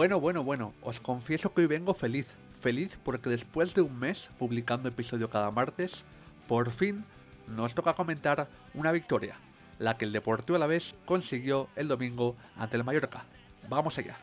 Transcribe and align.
Bueno, 0.00 0.18
bueno, 0.18 0.42
bueno, 0.42 0.72
os 0.80 0.98
confieso 0.98 1.52
que 1.52 1.60
hoy 1.60 1.66
vengo 1.66 1.92
feliz. 1.92 2.34
Feliz 2.58 2.98
porque 3.04 3.28
después 3.28 3.74
de 3.74 3.82
un 3.82 3.98
mes 3.98 4.30
publicando 4.38 4.88
episodio 4.88 5.28
cada 5.28 5.50
martes, 5.50 6.04
por 6.48 6.70
fin 6.70 7.04
nos 7.46 7.74
toca 7.74 7.92
comentar 7.92 8.48
una 8.72 8.92
victoria, 8.92 9.36
la 9.78 9.98
que 9.98 10.06
el 10.06 10.12
Deportivo 10.12 10.56
a 10.56 10.58
la 10.58 10.66
vez 10.66 10.94
consiguió 11.04 11.68
el 11.76 11.88
domingo 11.88 12.34
ante 12.56 12.78
el 12.78 12.84
Mallorca. 12.84 13.24
Vamos 13.68 13.98
allá. 13.98 14.16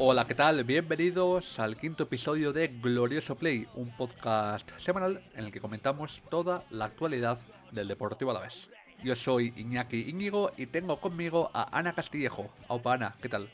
Hola, 0.00 0.28
¿qué 0.28 0.36
tal? 0.36 0.62
Bienvenidos 0.62 1.58
al 1.58 1.76
quinto 1.76 2.04
episodio 2.04 2.52
de 2.52 2.68
Glorioso 2.68 3.36
Play, 3.36 3.66
un 3.74 3.90
podcast 3.96 4.70
semanal 4.76 5.20
en 5.34 5.46
el 5.46 5.50
que 5.50 5.60
comentamos 5.60 6.22
toda 6.30 6.62
la 6.70 6.84
actualidad 6.84 7.36
del 7.72 7.88
Deportivo 7.88 8.30
Alavés. 8.30 8.70
Yo 9.02 9.16
soy 9.16 9.52
Iñaki 9.56 10.08
Íñigo 10.08 10.52
y 10.56 10.66
tengo 10.66 11.00
conmigo 11.00 11.50
a 11.52 11.76
Ana 11.76 11.94
Castillejo. 11.94 12.48
Aupa, 12.68 12.94
Ana, 12.94 13.16
¿qué 13.20 13.28
tal? 13.28 13.50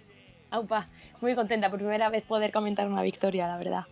Aupa, 0.50 0.88
muy 1.22 1.34
contenta 1.34 1.70
por 1.70 1.78
primera 1.78 2.10
vez 2.10 2.24
poder 2.24 2.52
comentar 2.52 2.88
una 2.88 3.00
victoria, 3.00 3.48
la 3.48 3.56
verdad. 3.56 3.84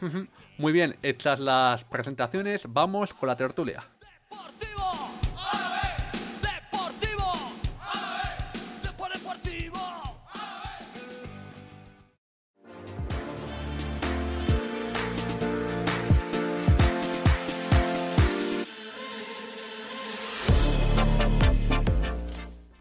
muy 0.56 0.72
bien, 0.72 0.96
hechas 1.02 1.40
las 1.40 1.84
presentaciones, 1.84 2.62
vamos 2.72 3.12
con 3.12 3.26
la 3.26 3.36
tertulia. 3.36 3.84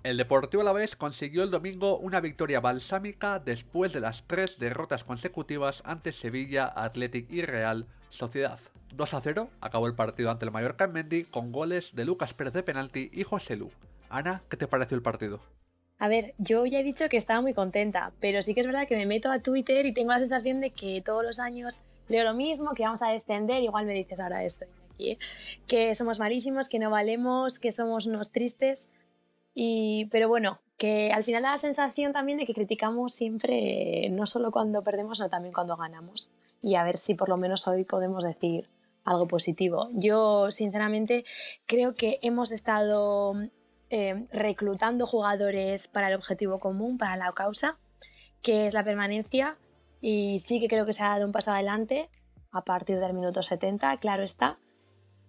El 0.05 0.17
Deportivo 0.17 0.61
Alavés 0.61 0.95
consiguió 0.95 1.41
el 1.41 1.49
domingo 1.49 1.97
una 1.97 2.19
victoria 2.19 2.59
balsámica 2.59 3.39
después 3.39 3.91
de 3.91 3.99
las 3.99 4.27
tres 4.27 4.59
derrotas 4.59 5.03
consecutivas 5.03 5.81
ante 5.83 6.11
Sevilla, 6.11 6.67
Athletic 6.67 7.25
y 7.31 7.41
Real 7.41 7.87
Sociedad. 8.09 8.59
2 8.93 9.13
a 9.15 9.21
0 9.21 9.49
acabó 9.61 9.87
el 9.87 9.95
partido 9.95 10.29
ante 10.29 10.45
el 10.45 10.51
Mallorca 10.51 10.83
en 10.83 10.91
Mendy 10.91 11.23
con 11.23 11.51
goles 11.51 11.95
de 11.95 12.05
Lucas 12.05 12.35
Pérez 12.35 12.53
de 12.53 12.61
penalti 12.61 13.09
y 13.11 13.23
José 13.23 13.55
Lu. 13.55 13.71
Ana, 14.07 14.43
¿qué 14.47 14.57
te 14.57 14.67
pareció 14.67 14.95
el 14.95 15.01
partido? 15.01 15.39
A 15.97 16.07
ver, 16.07 16.35
yo 16.37 16.67
ya 16.67 16.81
he 16.81 16.83
dicho 16.83 17.09
que 17.09 17.17
estaba 17.17 17.41
muy 17.41 17.55
contenta, 17.55 18.11
pero 18.19 18.43
sí 18.43 18.53
que 18.53 18.59
es 18.59 18.67
verdad 18.67 18.87
que 18.87 18.97
me 18.97 19.07
meto 19.07 19.31
a 19.31 19.39
Twitter 19.39 19.87
y 19.87 19.93
tengo 19.95 20.11
la 20.11 20.19
sensación 20.19 20.61
de 20.61 20.69
que 20.69 21.01
todos 21.03 21.23
los 21.23 21.39
años 21.39 21.81
leo 22.09 22.23
lo 22.23 22.35
mismo, 22.35 22.75
que 22.75 22.83
vamos 22.83 23.01
a 23.01 23.09
descender, 23.09 23.63
igual 23.63 23.87
me 23.87 23.93
dices 23.93 24.19
ahora 24.19 24.43
esto 24.43 24.67
aquí, 24.95 25.11
¿eh? 25.11 25.17
que 25.67 25.95
somos 25.95 26.19
malísimos, 26.19 26.69
que 26.69 26.77
no 26.77 26.89
valemos, 26.91 27.57
que 27.57 27.71
somos 27.71 28.05
unos 28.05 28.31
tristes. 28.31 28.87
Y, 29.55 30.07
pero 30.11 30.27
bueno, 30.27 30.59
que 30.77 31.11
al 31.13 31.23
final 31.23 31.41
da 31.41 31.51
la 31.51 31.57
sensación 31.57 32.11
también 32.11 32.37
de 32.37 32.45
que 32.45 32.53
criticamos 32.53 33.13
siempre, 33.13 34.09
no 34.11 34.25
solo 34.25 34.51
cuando 34.51 34.81
perdemos, 34.81 35.17
sino 35.17 35.29
también 35.29 35.53
cuando 35.53 35.77
ganamos. 35.77 36.29
Y 36.61 36.75
a 36.75 36.83
ver 36.83 36.97
si 36.97 37.15
por 37.15 37.29
lo 37.29 37.37
menos 37.37 37.67
hoy 37.67 37.85
podemos 37.85 38.23
decir 38.23 38.69
algo 39.05 39.27
positivo. 39.27 39.87
Yo, 39.93 40.51
sinceramente, 40.51 41.23
creo 41.65 41.95
que 41.95 42.19
hemos 42.21 42.51
estado 42.51 43.33
eh, 43.89 44.27
reclutando 44.31 45.05
jugadores 45.05 45.87
para 45.87 46.09
el 46.09 46.15
objetivo 46.15 46.59
común, 46.59 46.97
para 46.97 47.15
la 47.15 47.31
causa, 47.31 47.77
que 48.41 48.65
es 48.65 48.73
la 48.73 48.83
permanencia. 48.83 49.57
Y 50.01 50.39
sí 50.39 50.59
que 50.59 50.67
creo 50.67 50.85
que 50.85 50.93
se 50.93 51.03
ha 51.03 51.09
dado 51.09 51.25
un 51.25 51.31
paso 51.31 51.51
adelante 51.51 52.09
a 52.51 52.63
partir 52.63 52.99
del 52.99 53.13
minuto 53.13 53.41
70, 53.41 53.97
claro 53.97 54.23
está. 54.23 54.57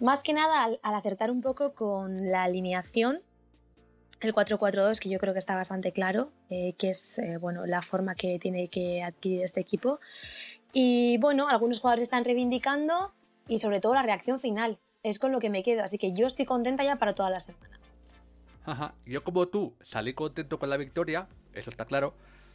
Más 0.00 0.22
que 0.22 0.32
nada 0.32 0.64
al 0.64 0.94
acertar 0.94 1.30
un 1.30 1.40
poco 1.40 1.74
con 1.74 2.30
la 2.30 2.42
alineación 2.42 3.20
el 4.20 4.34
4-4-2, 4.34 4.98
que 4.98 5.08
yo 5.08 5.18
creo 5.18 5.32
que 5.32 5.38
está 5.38 5.54
bastante 5.54 5.92
claro, 5.92 6.30
eh, 6.48 6.74
que 6.78 6.90
es 6.90 7.18
eh, 7.18 7.36
bueno, 7.38 7.66
la 7.66 7.82
forma 7.82 8.14
que 8.14 8.38
tiene 8.38 8.68
que 8.68 9.02
adquirir 9.02 9.42
este 9.42 9.60
equipo. 9.60 10.00
Y 10.72 11.18
bueno, 11.18 11.48
algunos 11.48 11.80
jugadores 11.80 12.04
están 12.04 12.24
reivindicando 12.24 13.12
y 13.48 13.58
sobre 13.58 13.80
todo 13.80 13.94
la 13.94 14.02
reacción 14.02 14.40
final. 14.40 14.78
Es 15.02 15.18
con 15.18 15.32
lo 15.32 15.38
que 15.38 15.50
me 15.50 15.62
quedo, 15.62 15.82
así 15.82 15.98
que 15.98 16.12
yo 16.12 16.26
estoy 16.26 16.46
contenta 16.46 16.82
ya 16.82 16.96
para 16.96 17.14
toda 17.14 17.30
la 17.30 17.40
semana. 17.40 17.78
Ajá, 18.64 18.94
yo 19.04 19.22
como 19.22 19.46
tú 19.46 19.74
salí 19.82 20.14
contento 20.14 20.58
con 20.58 20.70
la 20.70 20.76
victoria, 20.76 21.28
eso 21.54 21.70
está 21.70 21.84
claro, 21.84 22.14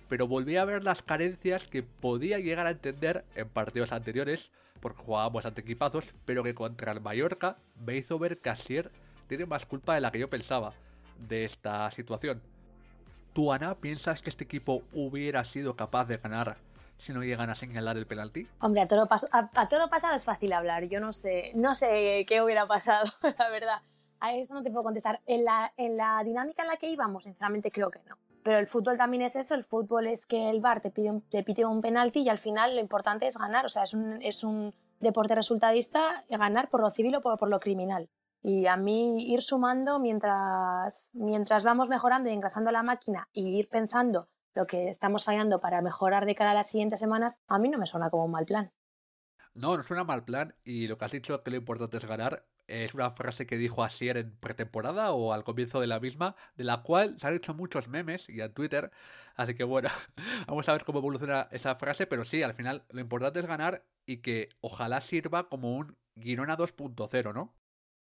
pero 0.09 0.28
volví 0.28 0.57
a 0.57 0.66
ver 0.66 0.83
las 0.83 1.01
carencias 1.01 1.67
que 1.67 1.83
podía 1.83 2.39
llegar 2.39 2.67
a 2.67 2.72
entender 2.72 3.23
en 3.35 3.47
partidos 3.47 3.93
anteriores, 3.93 4.51
porque 4.81 5.01
jugábamos 5.01 5.45
ante 5.45 5.61
equipazos, 5.61 6.13
pero 6.25 6.43
que 6.43 6.53
contra 6.53 6.91
el 6.91 6.99
Mallorca 6.99 7.57
me 7.85 7.95
hizo 7.95 8.19
ver 8.19 8.39
que 8.39 8.49
Asier 8.49 8.91
tiene 9.28 9.45
más 9.45 9.66
culpa 9.66 9.95
de 9.95 10.01
la 10.01 10.11
que 10.11 10.19
yo 10.19 10.29
pensaba 10.29 10.73
de 11.27 11.45
esta 11.45 11.89
situación. 11.91 12.41
¿Tú, 13.33 13.53
Ana, 13.53 13.75
piensas 13.75 14.21
que 14.21 14.29
este 14.29 14.43
equipo 14.43 14.83
hubiera 14.93 15.43
sido 15.43 15.75
capaz 15.75 16.05
de 16.05 16.17
ganar 16.17 16.57
si 16.97 17.13
no 17.13 17.23
llegan 17.23 17.49
a 17.49 17.55
señalar 17.55 17.97
el 17.97 18.05
penalti? 18.05 18.47
Hombre, 18.59 18.81
a 18.81 18.87
todo, 18.87 19.03
a, 19.03 19.87
pasado 19.89 20.15
es 20.15 20.25
fácil 20.25 20.53
hablar. 20.53 20.83
Yo 20.85 20.99
no 20.99 21.13
sé, 21.13 21.51
no 21.55 21.73
sé 21.73 22.25
qué 22.27 22.41
hubiera 22.41 22.67
pasado, 22.67 23.09
la 23.39 23.49
verdad. 23.49 23.81
A 24.19 24.35
eso 24.35 24.53
no 24.53 24.61
te 24.61 24.69
puedo 24.69 24.83
contestar. 24.83 25.21
En 25.25 25.45
la, 25.45 25.73
en 25.77 25.97
la 25.97 26.21
dinámica 26.23 26.61
en 26.61 26.67
la 26.67 26.77
que 26.77 26.89
íbamos, 26.89 27.23
sinceramente 27.23 27.71
creo 27.71 27.89
que 27.89 27.99
no. 28.07 28.17
Pero 28.43 28.57
el 28.57 28.67
fútbol 28.67 28.97
también 28.97 29.23
es 29.23 29.35
eso, 29.35 29.55
el 29.55 29.63
fútbol 29.63 30.07
es 30.07 30.25
que 30.25 30.49
el 30.49 30.61
VAR 30.61 30.81
te 30.81 30.91
pide, 30.91 31.11
un, 31.11 31.21
te 31.21 31.43
pide 31.43 31.65
un 31.65 31.81
penalti 31.81 32.21
y 32.21 32.29
al 32.29 32.37
final 32.37 32.75
lo 32.75 32.81
importante 32.81 33.27
es 33.27 33.37
ganar. 33.37 33.65
O 33.65 33.69
sea, 33.69 33.83
es 33.83 33.93
un, 33.93 34.21
es 34.21 34.43
un 34.43 34.73
deporte 34.99 35.35
resultadista 35.35 36.23
ganar 36.29 36.69
por 36.69 36.81
lo 36.81 36.89
civil 36.89 37.15
o 37.15 37.21
por, 37.21 37.37
por 37.37 37.49
lo 37.49 37.59
criminal. 37.59 38.09
Y 38.41 38.66
a 38.66 38.75
mí 38.78 39.31
ir 39.31 39.41
sumando 39.41 40.00
mientras, 40.00 41.12
mientras 41.13 41.63
vamos 41.63 41.90
mejorando 41.90 42.29
y 42.29 42.34
engrasando 42.34 42.72
la 42.72 42.84
máquina 42.84 43.29
y 43.31 43.57
ir 43.57 43.69
pensando 43.69 44.29
lo 44.53 44.68
que 44.68 44.90
estamos 44.90 45.24
fallando 45.24 45.62
para 45.62 45.81
mejorar 45.81 46.25
de 46.25 46.35
cara 46.35 46.52
a 46.52 46.56
las 46.56 46.69
siguientes 46.69 47.00
semanas, 47.00 47.41
a 47.47 47.59
mí 47.59 47.69
no 47.69 47.78
me 47.78 47.85
suena 47.85 48.09
como 48.09 48.25
un 48.25 48.31
mal 48.31 48.46
plan. 48.46 48.72
No, 49.53 49.75
no 49.75 49.84
suena 49.84 50.03
mal 50.03 50.24
plan 50.24 50.56
y 50.63 50.88
lo 50.88 50.97
que 50.97 51.06
has 51.06 51.12
dicho 51.12 51.44
que 51.44 51.52
lo 51.52 51.57
importante 51.57 51.97
es 51.97 52.06
ganar 52.06 52.46
es 52.68 52.94
una 52.94 53.12
frase 53.12 53.46
que 53.46 53.57
dijo 53.57 53.84
Asier 53.84 54.18
en 54.18 54.35
pretemporada 54.38 55.12
o 55.12 55.34
al 55.34 55.44
comienzo 55.44 55.81
de 55.81 55.88
la 55.88 56.00
misma, 56.00 56.35
de 56.56 56.63
la 56.63 56.84
cual 56.84 57.19
se 57.19 57.28
han 57.28 57.35
hecho 57.35 57.53
muchos 57.53 57.88
memes 57.88 58.29
y 58.29 58.40
en 58.40 58.53
Twitter, 58.53 58.91
así 59.35 59.56
que 59.56 59.63
bueno, 59.63 59.90
vamos 60.47 60.68
a 60.69 60.73
ver 60.73 60.85
cómo 60.85 61.00
evoluciona 61.00 61.47
esa 61.52 61.75
frase, 61.75 62.08
pero 62.08 62.23
sí, 62.23 62.44
al 62.44 62.53
final 62.53 62.85
lo 62.90 63.02
importante 63.02 63.40
es 63.40 63.46
ganar 63.46 63.85
y 64.06 64.18
que 64.18 64.50
ojalá 64.62 65.02
sirva 65.02 65.50
como 65.50 65.75
un 65.75 65.97
Girona 66.16 66.58
2.0, 66.58 67.34
¿no? 67.34 67.53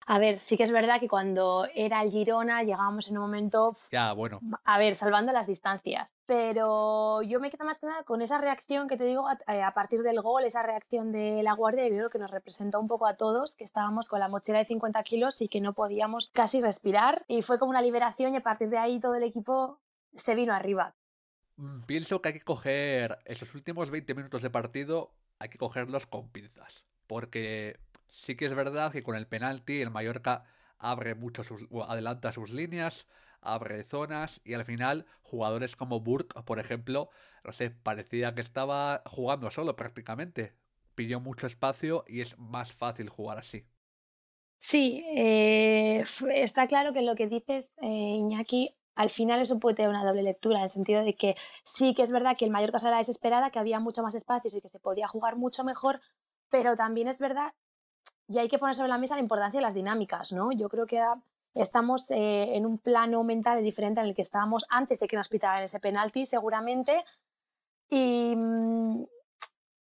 A 0.10 0.18
ver, 0.18 0.40
sí 0.40 0.58
que 0.58 0.64
es 0.64 0.72
verdad 0.72 1.00
que 1.00 1.08
cuando 1.08 1.68
era 1.76 2.02
el 2.02 2.10
Girona 2.10 2.64
llegábamos 2.64 3.08
en 3.10 3.20
un 3.20 3.26
momento. 3.26 3.78
Ya, 3.92 4.12
bueno. 4.14 4.40
A 4.64 4.80
ver, 4.80 4.96
salvando 4.96 5.32
las 5.32 5.46
distancias. 5.46 6.16
Pero 6.26 7.22
yo 7.22 7.40
me 7.40 7.52
quedo 7.52 7.64
más 7.64 7.80
que 7.80 7.86
nada 7.86 8.02
con 8.02 8.24
esa 8.24 8.40
reacción 8.40 8.88
que 8.88 8.98
te 8.98 9.04
digo 9.04 9.28
a, 9.28 9.38
eh, 9.54 9.62
partir 9.76 10.02
del 10.02 10.20
gol, 10.22 10.46
esa 10.46 10.64
reacción 10.64 11.12
de 11.12 11.44
la 11.44 11.54
Guardia, 11.54 11.86
y 11.86 11.92
creo 11.92 12.10
que 12.10 12.18
nos 12.18 12.32
representó 12.32 12.80
un 12.80 12.88
poco 12.88 13.06
a 13.06 13.18
todos, 13.18 13.56
que 13.56 13.64
estábamos 13.64 14.10
con 14.10 14.20
la 14.20 14.28
mochila 14.28 14.58
de 14.58 14.66
50 14.66 15.04
kilos 15.04 15.44
y 15.44 15.48
que 15.48 15.62
no 15.62 15.74
podíamos 15.74 16.32
casi 16.34 16.60
respirar. 16.60 17.24
Y 17.28 17.44
fue 17.44 17.60
como 17.60 17.70
una 17.70 17.84
liberación, 17.84 18.34
y 18.34 18.38
a 18.38 18.42
partir 18.42 18.70
de 18.70 18.80
ahí 18.80 19.00
todo 19.00 19.14
el 19.14 19.22
equipo 19.22 19.80
se 20.16 20.34
vino 20.34 20.56
arriba. 20.56 20.96
Mm, 21.58 21.82
pienso 21.82 22.20
que 22.20 22.30
hay 22.30 22.34
que 22.34 22.42
coger 22.42 23.20
esos 23.26 23.54
últimos 23.54 23.92
20 23.92 24.16
minutos 24.16 24.42
de 24.42 24.50
partido, 24.50 25.12
hay 25.38 25.50
que 25.50 25.60
cogerlos 25.60 26.08
con 26.08 26.30
pinzas. 26.30 26.88
Porque 27.06 27.80
Sí 28.10 28.36
que 28.36 28.46
es 28.46 28.54
verdad 28.54 28.92
que 28.92 29.04
con 29.04 29.16
el 29.16 29.28
penalti 29.28 29.82
el 29.82 29.92
Mallorca 29.92 30.44
abre 30.78 31.16
mucho 31.16 31.44
sus, 31.44 31.68
adelanta 31.88 32.32
sus 32.32 32.52
líneas, 32.52 33.08
abre 33.42 33.84
zonas 33.84 34.42
y 34.44 34.54
al 34.54 34.66
final 34.66 35.06
jugadores 35.22 35.76
como 35.76 36.00
Burke, 36.00 36.42
por 36.44 36.60
ejemplo, 36.60 37.10
no 37.44 37.52
sé, 37.52 37.70
parecía 37.72 38.34
que 38.34 38.42
estaba 38.42 39.04
jugando 39.06 39.52
solo 39.52 39.76
prácticamente. 39.76 40.54
Pidió 40.96 41.20
mucho 41.20 41.48
espacio 41.48 42.04
y 42.08 42.22
es 42.22 42.38
más 42.38 42.74
fácil 42.74 43.10
jugar 43.10 43.38
así. 43.38 43.66
Sí, 44.58 45.06
eh, 45.16 46.04
está 46.34 46.68
claro 46.68 46.92
que 46.92 47.02
lo 47.02 47.16
que 47.16 47.28
dices, 47.28 47.74
eh, 47.82 47.88
Iñaki, 47.88 48.76
al 48.96 49.10
final 49.10 49.40
eso 49.40 49.60
puede 49.60 49.76
tener 49.76 49.90
una 49.90 50.04
doble 50.04 50.24
lectura, 50.24 50.58
en 50.58 50.64
el 50.64 50.70
sentido 50.70 51.06
de 51.06 51.16
que 51.16 51.36
sí 51.64 51.94
que 51.94 52.02
es 52.02 52.12
verdad 52.12 52.36
que 52.36 52.44
el 52.44 52.52
Mallorca 52.52 52.80
se 52.80 52.90
la 52.90 52.98
desesperada, 52.98 53.50
que 53.50 53.60
había 53.60 53.80
mucho 53.80 54.04
más 54.04 54.16
espacios 54.16 54.56
y 54.56 54.62
que 54.62 54.68
se 54.68 54.80
podía 54.80 55.08
jugar 55.08 55.38
mucho 55.38 55.64
mejor, 55.64 56.02
pero 56.50 56.76
también 56.76 57.08
es 57.08 57.20
verdad 57.20 57.54
y 58.30 58.38
hay 58.38 58.48
que 58.48 58.60
poner 58.60 58.76
sobre 58.76 58.90
la 58.90 58.98
mesa 58.98 59.16
la 59.16 59.22
importancia 59.22 59.60
de 59.60 59.64
las 59.64 59.74
dinámicas, 59.74 60.32
¿no? 60.32 60.52
Yo 60.52 60.70
creo 60.70 60.86
que 60.86 61.04
estamos 61.56 62.12
eh, 62.12 62.56
en 62.56 62.66
un 62.66 62.78
plano 62.78 63.24
mental 63.24 63.64
diferente 63.64 64.00
en 64.00 64.08
el 64.08 64.16
que 64.16 64.22
estábamos 64.22 64.66
antes 64.70 65.00
de 65.00 65.08
que 65.08 65.18
nos 65.18 65.30
pitaran 65.30 65.64
ese 65.64 65.80
penalti, 65.80 66.28
seguramente. 66.28 67.04
Y, 67.90 68.36
mm, 68.36 69.04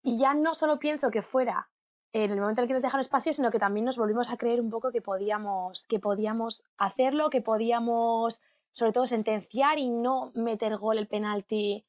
y 0.03 0.19
ya 0.19 0.36
no 0.36 0.53
solo 0.53 0.77
pienso 0.77 1.09
que 1.09 1.24
fuera 1.24 1.69
en 2.13 2.31
el 2.31 2.39
momento 2.39 2.62
en 2.62 2.63
el 2.63 2.68
que 2.68 2.74
nos 2.74 2.83
dejaron 2.83 3.01
espacio, 3.01 3.33
sino 3.33 3.50
que 3.50 3.59
también 3.59 3.86
nos 3.86 3.97
volvimos 3.97 4.30
a 4.31 4.38
creer 4.38 4.62
un 4.62 4.69
poco 4.69 4.91
que 4.91 5.01
podíamos, 5.01 5.83
que 5.86 6.00
podíamos 6.00 6.63
hacerlo, 6.77 7.31
que 7.31 7.41
podíamos 7.41 8.41
sobre 8.71 8.91
todo 8.91 9.07
sentenciar 9.07 9.80
y 9.80 9.89
no 9.89 10.31
meter 10.36 10.77
gol 10.77 11.00
el 11.00 11.07
penalti 11.07 11.86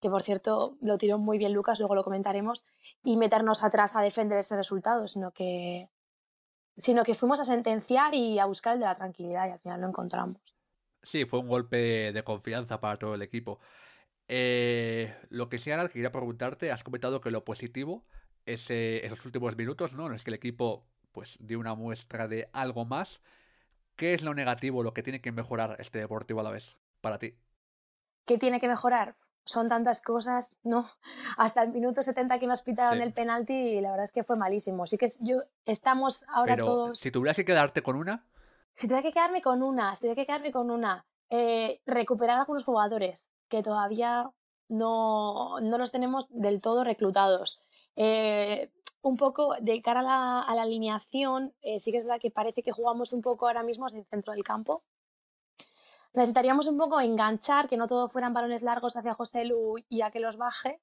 que 0.00 0.10
por 0.10 0.22
cierto 0.22 0.76
lo 0.80 0.98
tiró 0.98 1.18
muy 1.18 1.38
bien 1.38 1.52
Lucas, 1.52 1.78
luego 1.78 1.94
lo 1.94 2.02
comentaremos, 2.02 2.64
y 3.04 3.16
meternos 3.16 3.62
atrás 3.62 3.96
a 3.96 4.02
defender 4.02 4.38
ese 4.38 4.56
resultado, 4.56 5.06
sino 5.06 5.30
que, 5.30 5.88
sino 6.80 7.04
que 7.04 7.14
fuimos 7.14 7.40
a 7.40 7.44
sentenciar 7.44 8.14
y 8.14 8.38
a 8.38 8.46
buscar 8.46 8.74
el 8.74 8.80
de 8.80 8.86
la 8.86 8.94
tranquilidad 8.94 9.48
y 9.48 9.52
al 9.52 9.58
final 9.58 9.80
lo 9.80 9.88
encontramos. 9.88 10.40
Sí, 11.02 11.24
fue 11.24 11.40
un 11.40 11.48
golpe 11.48 12.12
de 12.12 12.22
confianza 12.24 12.80
para 12.80 12.98
todo 12.98 13.14
el 13.14 13.22
equipo. 13.22 13.58
Eh, 14.28 15.14
lo 15.30 15.48
que 15.48 15.58
sí, 15.58 15.70
Ana, 15.70 15.86
que 15.86 15.94
quería 15.94 16.12
preguntarte, 16.12 16.70
has 16.70 16.84
comentado 16.84 17.20
que 17.20 17.30
lo 17.30 17.44
positivo 17.44 18.02
es 18.46 18.70
esos 18.70 19.24
últimos 19.24 19.56
minutos, 19.56 19.94
¿no? 19.94 20.06
En 20.06 20.12
los 20.12 20.24
que 20.24 20.30
el 20.30 20.34
equipo 20.34 20.86
pues 21.12 21.36
dio 21.40 21.58
una 21.58 21.74
muestra 21.74 22.28
de 22.28 22.48
algo 22.52 22.84
más. 22.84 23.20
¿Qué 23.96 24.14
es 24.14 24.22
lo 24.22 24.34
negativo, 24.34 24.82
lo 24.82 24.94
que 24.94 25.02
tiene 25.02 25.20
que 25.20 25.32
mejorar 25.32 25.76
este 25.78 25.98
Deportivo 25.98 26.40
a 26.40 26.44
la 26.44 26.50
vez 26.50 26.76
para 27.00 27.18
ti? 27.18 27.34
¿Qué 28.24 28.38
tiene 28.38 28.60
que 28.60 28.68
mejorar? 28.68 29.16
Son 29.44 29.68
tantas 29.68 30.02
cosas, 30.02 30.58
¿no? 30.62 30.86
Hasta 31.36 31.62
el 31.62 31.70
minuto 31.70 32.02
70 32.02 32.38
que 32.38 32.46
nos 32.46 32.62
pitaron 32.62 33.00
el 33.00 33.12
penalti 33.12 33.54
y 33.54 33.80
la 33.80 33.90
verdad 33.90 34.04
es 34.04 34.12
que 34.12 34.22
fue 34.22 34.36
malísimo. 34.36 34.86
Sí 34.86 34.98
que 34.98 35.06
yo 35.20 35.42
estamos 35.64 36.24
ahora 36.28 36.56
todos... 36.56 36.98
Si 36.98 37.10
tuvieras 37.10 37.36
que 37.36 37.44
quedarte 37.44 37.82
con 37.82 37.96
una... 37.96 38.26
Si 38.72 38.86
tuviera 38.86 39.02
que 39.02 39.12
quedarme 39.12 39.42
con 39.42 39.62
una, 39.62 39.94
si 39.94 40.02
tuviera 40.02 40.14
que 40.14 40.26
quedarme 40.26 40.52
con 40.52 40.70
una, 40.70 41.04
eh, 41.28 41.80
recuperar 41.86 42.36
a 42.36 42.40
algunos 42.40 42.64
jugadores 42.64 43.28
que 43.48 43.62
todavía 43.62 44.30
no, 44.68 45.60
no 45.60 45.76
los 45.76 45.92
tenemos 45.92 46.28
del 46.30 46.60
todo 46.60 46.84
reclutados. 46.84 47.60
Eh, 47.96 48.70
un 49.02 49.16
poco 49.16 49.54
de 49.60 49.82
cara 49.82 50.00
a 50.00 50.02
la, 50.02 50.40
a 50.40 50.54
la 50.54 50.62
alineación, 50.62 51.54
eh, 51.62 51.78
sí 51.78 51.90
que 51.90 51.98
es 51.98 52.04
verdad 52.04 52.20
que 52.20 52.30
parece 52.30 52.62
que 52.62 52.72
jugamos 52.72 53.12
un 53.12 53.22
poco 53.22 53.46
ahora 53.46 53.62
mismo 53.62 53.88
en 53.88 53.96
el 53.98 54.04
centro 54.06 54.32
del 54.32 54.44
campo. 54.44 54.84
Necesitaríamos 56.12 56.66
un 56.66 56.76
poco 56.76 57.00
enganchar, 57.00 57.68
que 57.68 57.76
no 57.76 57.86
todo 57.86 58.08
fueran 58.08 58.34
balones 58.34 58.62
largos 58.62 58.96
hacia 58.96 59.14
José 59.14 59.44
Lu 59.44 59.76
y 59.88 60.02
a 60.02 60.10
que 60.10 60.20
los 60.20 60.36
baje. 60.36 60.80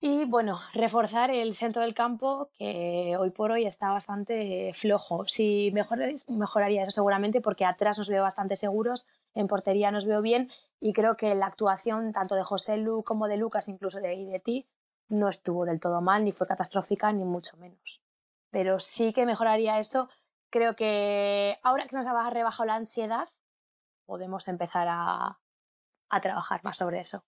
Y 0.00 0.24
bueno, 0.26 0.60
reforzar 0.74 1.30
el 1.30 1.54
centro 1.54 1.82
del 1.82 1.94
campo, 1.94 2.50
que 2.58 3.16
hoy 3.18 3.30
por 3.30 3.52
hoy 3.52 3.64
está 3.64 3.90
bastante 3.90 4.72
flojo. 4.74 5.24
Si 5.26 5.70
mejoraría, 5.72 6.16
mejoraría 6.28 6.82
eso 6.82 6.90
seguramente, 6.90 7.40
porque 7.40 7.64
atrás 7.64 7.96
nos 7.98 8.10
veo 8.10 8.22
bastante 8.22 8.56
seguros, 8.56 9.06
en 9.34 9.46
portería 9.46 9.90
nos 9.90 10.04
veo 10.04 10.20
bien, 10.20 10.50
y 10.80 10.92
creo 10.92 11.16
que 11.16 11.34
la 11.34 11.46
actuación 11.46 12.12
tanto 12.12 12.34
de 12.34 12.44
José 12.44 12.76
Lu 12.76 13.02
como 13.02 13.28
de 13.28 13.38
Lucas, 13.38 13.68
incluso 13.68 13.98
de, 13.98 14.26
de 14.26 14.40
ti, 14.40 14.66
no 15.08 15.28
estuvo 15.28 15.64
del 15.64 15.80
todo 15.80 16.00
mal, 16.00 16.24
ni 16.24 16.32
fue 16.32 16.46
catastrófica, 16.46 17.12
ni 17.12 17.24
mucho 17.24 17.56
menos. 17.56 18.02
Pero 18.50 18.78
sí 18.80 19.12
que 19.12 19.26
mejoraría 19.26 19.78
eso. 19.78 20.08
Creo 20.50 20.76
que 20.76 21.58
ahora 21.62 21.86
que 21.86 21.96
nos 21.96 22.06
ha 22.06 22.30
rebajado 22.30 22.66
la 22.66 22.74
ansiedad, 22.74 23.28
podemos 24.06 24.48
empezar 24.48 24.86
a, 24.90 25.38
trabajar 26.22 26.60
más 26.62 26.76
sobre 26.76 27.00
eso. 27.00 27.24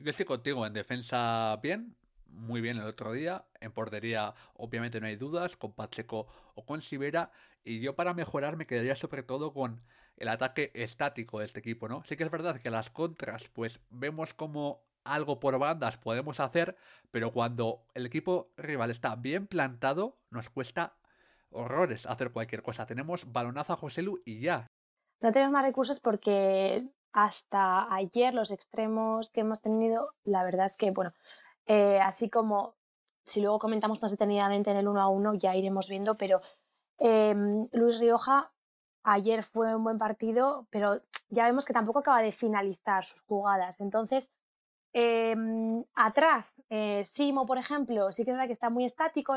Yo 0.00 0.10
estoy 0.10 0.26
contigo 0.26 0.66
en 0.66 0.72
defensa 0.72 1.56
bien, 1.62 1.96
muy 2.26 2.60
bien 2.60 2.76
el 2.76 2.84
otro 2.84 3.12
día. 3.12 3.46
En 3.60 3.70
portería, 3.70 4.34
obviamente 4.54 5.00
no 5.00 5.06
hay 5.06 5.14
dudas, 5.14 5.56
con 5.56 5.72
Pacheco 5.72 6.26
o 6.56 6.66
con 6.66 6.80
Sibera. 6.80 7.30
Y 7.62 7.80
yo 7.80 7.94
para 7.94 8.14
mejorar 8.14 8.56
me 8.56 8.66
quedaría 8.66 8.96
sobre 8.96 9.22
todo 9.22 9.52
con 9.54 9.80
el 10.16 10.28
ataque 10.28 10.72
estático 10.74 11.38
de 11.38 11.44
este 11.44 11.60
equipo, 11.60 11.88
¿no? 11.88 12.02
Sí 12.04 12.16
que 12.16 12.24
es 12.24 12.30
verdad 12.30 12.60
que 12.60 12.70
las 12.70 12.90
contras, 12.90 13.48
pues 13.48 13.80
vemos 13.90 14.34
como 14.34 14.82
algo 15.04 15.38
por 15.38 15.58
bandas 15.58 15.96
podemos 15.96 16.40
hacer, 16.40 16.76
pero 17.10 17.32
cuando 17.32 17.86
el 17.94 18.06
equipo 18.06 18.52
rival 18.56 18.90
está 18.90 19.14
bien 19.14 19.46
plantado, 19.46 20.18
nos 20.30 20.50
cuesta 20.50 20.96
horrores 21.50 22.06
hacer 22.06 22.32
cualquier 22.32 22.62
cosa. 22.62 22.86
Tenemos 22.86 23.32
balonazo 23.32 23.72
a 23.72 23.76
Joselu 23.76 24.20
y 24.24 24.40
ya. 24.40 24.70
No 25.20 25.32
tenemos 25.32 25.52
más 25.52 25.64
recursos 25.64 26.00
porque 26.00 26.86
hasta 27.12 27.92
ayer 27.94 28.34
los 28.34 28.50
extremos 28.50 29.30
que 29.30 29.40
hemos 29.40 29.60
tenido, 29.62 30.12
la 30.24 30.44
verdad 30.44 30.66
es 30.66 30.76
que, 30.76 30.90
bueno, 30.90 31.12
eh, 31.66 32.00
así 32.00 32.28
como 32.28 32.74
si 33.24 33.40
luego 33.40 33.58
comentamos 33.58 34.00
más 34.02 34.10
detenidamente 34.10 34.70
en 34.70 34.76
el 34.76 34.88
1 34.88 35.00
a 35.00 35.08
1, 35.08 35.34
ya 35.34 35.56
iremos 35.56 35.88
viendo, 35.88 36.16
pero 36.16 36.40
em, 36.98 37.68
Luis 37.72 37.98
Rioja 37.98 38.52
ayer 39.02 39.42
fue 39.42 39.74
un 39.74 39.84
buen 39.84 39.98
partido, 39.98 40.66
pero 40.70 41.00
ya 41.28 41.44
vemos 41.44 41.64
que 41.64 41.72
tampoco 41.72 42.00
acaba 42.00 42.22
de 42.22 42.32
finalizar 42.32 43.04
sus 43.04 43.20
jugadas. 43.22 43.80
Entonces, 43.80 44.30
Em, 44.98 45.84
atrás, 45.94 46.54
eh, 46.70 47.04
Simo, 47.04 47.44
por 47.44 47.58
ejemplo, 47.58 48.12
sí 48.12 48.24
que 48.24 48.30
es 48.30 48.34
verdad 48.34 48.46
que 48.46 48.54
está 48.54 48.70
muy 48.70 48.86
estático, 48.86 49.36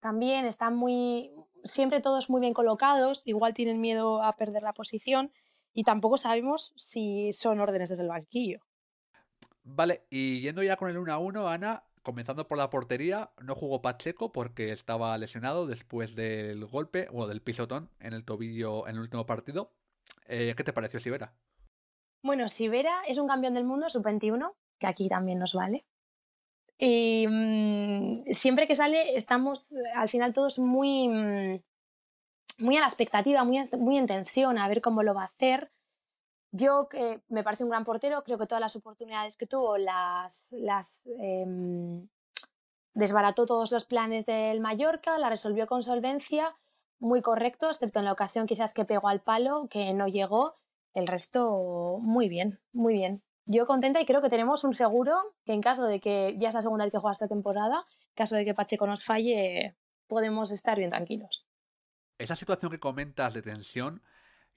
también 0.00 0.46
están 0.46 0.74
muy, 0.76 1.30
siempre 1.64 2.00
todos 2.00 2.30
muy 2.30 2.40
bien 2.40 2.54
colocados, 2.54 3.26
igual 3.26 3.54
tienen 3.54 3.80
miedo 3.80 4.22
a 4.22 4.36
perder 4.36 4.62
la 4.62 4.72
posición 4.72 5.32
y 5.72 5.82
tampoco 5.82 6.16
sabemos 6.16 6.72
si 6.76 7.32
son 7.32 7.60
órdenes 7.60 7.88
desde 7.88 8.04
el 8.04 8.08
banquillo. 8.08 8.60
Vale, 9.64 10.06
y 10.10 10.40
yendo 10.40 10.62
ya 10.62 10.76
con 10.76 10.90
el 10.90 10.98
1 10.98 11.12
a 11.12 11.18
1, 11.18 11.48
Ana, 11.48 11.84
comenzando 12.02 12.46
por 12.46 12.58
la 12.58 12.70
portería, 12.70 13.30
no 13.42 13.54
jugó 13.54 13.82
Pacheco 13.82 14.30
porque 14.30 14.72
estaba 14.72 15.16
lesionado 15.16 15.66
después 15.66 16.14
del 16.14 16.64
golpe, 16.66 17.08
o 17.12 17.26
del 17.26 17.40
pisotón 17.40 17.90
en 17.98 18.12
el 18.12 18.24
tobillo 18.24 18.86
en 18.86 18.96
el 18.96 19.00
último 19.00 19.26
partido. 19.26 19.72
Eh, 20.26 20.54
¿Qué 20.56 20.64
te 20.64 20.72
pareció 20.72 21.00
Sibera? 21.00 21.34
Bueno, 22.22 22.48
Sibera 22.48 23.02
es 23.08 23.18
un 23.18 23.26
campeón 23.26 23.54
del 23.54 23.64
mundo, 23.64 23.88
sub-21, 23.88 24.54
que 24.78 24.86
aquí 24.86 25.08
también 25.08 25.38
nos 25.38 25.54
vale. 25.54 25.80
Y 26.78 27.26
mm, 27.28 28.32
siempre 28.32 28.66
que 28.66 28.74
sale 28.74 29.16
estamos 29.16 29.68
al 29.94 30.08
final 30.08 30.32
todos 30.32 30.58
muy, 30.58 31.08
mm, 31.08 31.60
muy 32.58 32.76
a 32.76 32.80
la 32.80 32.86
expectativa, 32.86 33.44
muy, 33.44 33.62
muy 33.78 33.98
en 33.98 34.06
tensión 34.06 34.58
a 34.58 34.68
ver 34.68 34.80
cómo 34.80 35.02
lo 35.02 35.14
va 35.14 35.22
a 35.22 35.26
hacer. 35.26 35.70
Yo 36.52 36.88
que 36.88 37.20
me 37.28 37.42
parece 37.42 37.64
un 37.64 37.70
gran 37.70 37.84
portero, 37.84 38.22
creo 38.24 38.38
que 38.38 38.46
todas 38.46 38.60
las 38.60 38.76
oportunidades 38.76 39.36
que 39.36 39.46
tuvo 39.46 39.76
las, 39.76 40.52
las 40.52 41.08
em, 41.18 42.08
desbarató 42.94 43.46
todos 43.46 43.72
los 43.72 43.84
planes 43.86 44.26
del 44.26 44.60
Mallorca, 44.60 45.18
la 45.18 45.30
resolvió 45.30 45.66
con 45.66 45.82
solvencia, 45.82 46.56
muy 47.00 47.22
correcto, 47.22 47.68
excepto 47.68 47.98
en 47.98 48.04
la 48.06 48.12
ocasión 48.12 48.46
quizás 48.46 48.72
que 48.74 48.84
pegó 48.84 49.08
al 49.08 49.20
palo, 49.20 49.68
que 49.68 49.92
no 49.94 50.06
llegó. 50.08 50.56
El 50.94 51.08
resto, 51.08 51.98
muy 52.00 52.28
bien, 52.28 52.60
muy 52.72 52.94
bien 52.94 53.22
yo 53.46 53.66
contenta 53.66 54.00
y 54.00 54.06
creo 54.06 54.22
que 54.22 54.30
tenemos 54.30 54.64
un 54.64 54.74
seguro 54.74 55.34
que 55.44 55.52
en 55.52 55.60
caso 55.60 55.84
de 55.84 56.00
que 56.00 56.36
ya 56.38 56.48
es 56.48 56.54
la 56.54 56.62
segunda 56.62 56.84
vez 56.84 56.92
que 56.92 56.98
juega 56.98 57.12
esta 57.12 57.28
temporada, 57.28 57.84
en 58.08 58.14
caso 58.14 58.36
de 58.36 58.44
que 58.44 58.54
Pacheco 58.54 58.86
nos 58.86 59.04
falle, 59.04 59.76
podemos 60.06 60.50
estar 60.50 60.78
bien 60.78 60.90
tranquilos. 60.90 61.46
Esa 62.18 62.36
situación 62.36 62.70
que 62.70 62.78
comentas 62.78 63.34
de 63.34 63.42
tensión, 63.42 64.02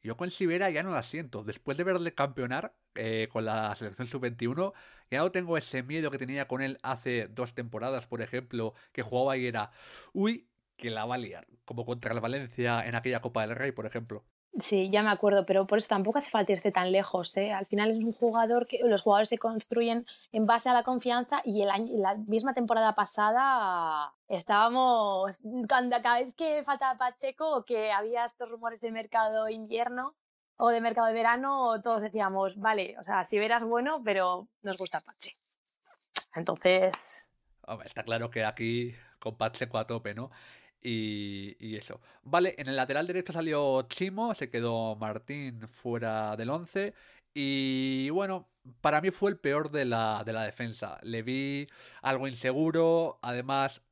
yo 0.01 0.15
con 0.15 0.29
Sibera 0.29 0.69
ya 0.69 0.83
no 0.83 0.91
la 0.91 1.03
siento. 1.03 1.43
Después 1.43 1.77
de 1.77 1.83
verle 1.83 2.13
campeonar 2.13 2.75
eh, 2.95 3.27
con 3.31 3.45
la 3.45 3.73
selección 3.75 4.07
sub-21, 4.07 4.73
ya 5.09 5.19
no 5.19 5.31
tengo 5.31 5.57
ese 5.57 5.83
miedo 5.83 6.11
que 6.11 6.17
tenía 6.17 6.47
con 6.47 6.61
él 6.61 6.77
hace 6.83 7.27
dos 7.27 7.53
temporadas, 7.53 8.07
por 8.07 8.21
ejemplo, 8.21 8.73
que 8.91 9.01
jugaba 9.01 9.37
y 9.37 9.47
era, 9.47 9.71
uy, 10.13 10.47
que 10.77 10.91
la 10.91 11.05
va 11.05 11.15
a 11.15 11.17
liar, 11.17 11.47
como 11.65 11.85
contra 11.85 12.13
el 12.13 12.19
Valencia 12.21 12.85
en 12.85 12.95
aquella 12.95 13.21
Copa 13.21 13.41
del 13.41 13.55
Rey, 13.55 13.71
por 13.71 13.85
ejemplo. 13.85 14.23
Sí, 14.59 14.89
ya 14.89 15.03
me 15.03 15.11
acuerdo, 15.11 15.45
pero 15.45 15.67
por 15.67 15.77
eso 15.77 15.87
tampoco 15.89 16.17
hace 16.17 16.31
falta 16.31 16.51
irse 16.51 16.71
tan 16.71 16.91
lejos. 16.91 17.37
¿eh? 17.37 17.53
Al 17.53 17.67
final 17.67 17.91
es 17.91 17.97
un 17.97 18.11
jugador 18.11 18.65
que 18.65 18.79
los 18.83 19.03
jugadores 19.03 19.29
se 19.29 19.37
construyen 19.37 20.07
en 20.31 20.47
base 20.47 20.67
a 20.67 20.73
la 20.73 20.81
confianza 20.81 21.41
y 21.45 21.61
el 21.61 21.69
año, 21.69 21.91
la 21.97 22.15
misma 22.15 22.55
temporada 22.55 22.95
pasada 22.95 24.13
estábamos, 24.27 25.39
cuando, 25.69 26.01
cada 26.01 26.19
vez 26.19 26.33
que 26.33 26.63
faltaba 26.63 26.97
Pacheco 26.97 27.55
o 27.55 27.65
que 27.65 27.91
había 27.91 28.25
estos 28.25 28.49
rumores 28.49 28.81
de 28.81 28.91
mercado 28.91 29.47
invierno 29.47 30.15
o 30.57 30.69
de 30.69 30.81
mercado 30.81 31.07
de 31.07 31.13
verano, 31.13 31.79
todos 31.83 32.01
decíamos, 32.01 32.57
vale, 32.57 32.95
o 32.99 33.03
sea, 33.03 33.23
si 33.23 33.37
verás 33.37 33.63
bueno, 33.63 34.01
pero 34.03 34.47
nos 34.63 34.77
gusta 34.77 35.01
Pache. 35.01 35.35
Entonces... 36.33 37.29
está 37.85 38.01
claro 38.01 38.31
que 38.31 38.43
aquí 38.43 38.95
con 39.19 39.37
Pacheco 39.37 39.77
a 39.77 39.85
tope, 39.85 40.15
¿no? 40.15 40.31
Y, 40.89 41.75
eso. 41.75 41.99
Vale, 42.23 42.55
en 42.57 42.69
el 42.69 42.77
lateral 42.77 43.07
derecho 43.07 43.33
salió 43.33 43.81
Chimo, 43.83 44.33
se 44.33 44.49
quedó 44.49 44.95
Martín 44.95 45.67
fuera 45.67 46.37
del 46.37 46.49
11. 46.49 46.93
Y 47.33 48.09
bueno, 48.11 48.47
para 48.79 49.01
mí 49.01 49.11
fue 49.11 49.31
el 49.31 49.37
peor 49.37 49.69
de 49.69 49.83
la, 49.83 50.23
de 50.25 50.31
la 50.31 50.43
defensa. 50.43 50.97
Le 51.03 51.23
vi 51.23 51.67
algo 52.01 52.27
inseguro. 52.27 53.19
Además, 53.21 53.83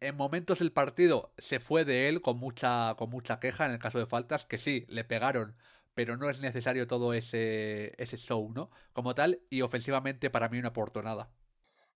en 0.00 0.16
momentos 0.16 0.58
del 0.58 0.72
partido 0.72 1.32
se 1.38 1.58
fue 1.58 1.86
de 1.86 2.08
él 2.08 2.20
con 2.20 2.38
mucha, 2.38 2.94
con 2.98 3.08
mucha 3.08 3.40
queja 3.40 3.64
en 3.64 3.72
el 3.72 3.78
caso 3.78 3.98
de 3.98 4.06
faltas, 4.06 4.44
que 4.44 4.58
sí, 4.58 4.84
le 4.88 5.04
pegaron, 5.04 5.56
pero 5.94 6.18
no 6.18 6.28
es 6.28 6.40
necesario 6.40 6.86
todo 6.86 7.14
ese, 7.14 7.94
ese 7.96 8.18
show, 8.18 8.52
¿no? 8.52 8.70
Como 8.92 9.14
tal, 9.14 9.40
y 9.48 9.62
ofensivamente 9.62 10.28
para 10.28 10.50
mí 10.50 10.60
no 10.60 10.68
aportó 10.68 11.02
nada. 11.02 11.30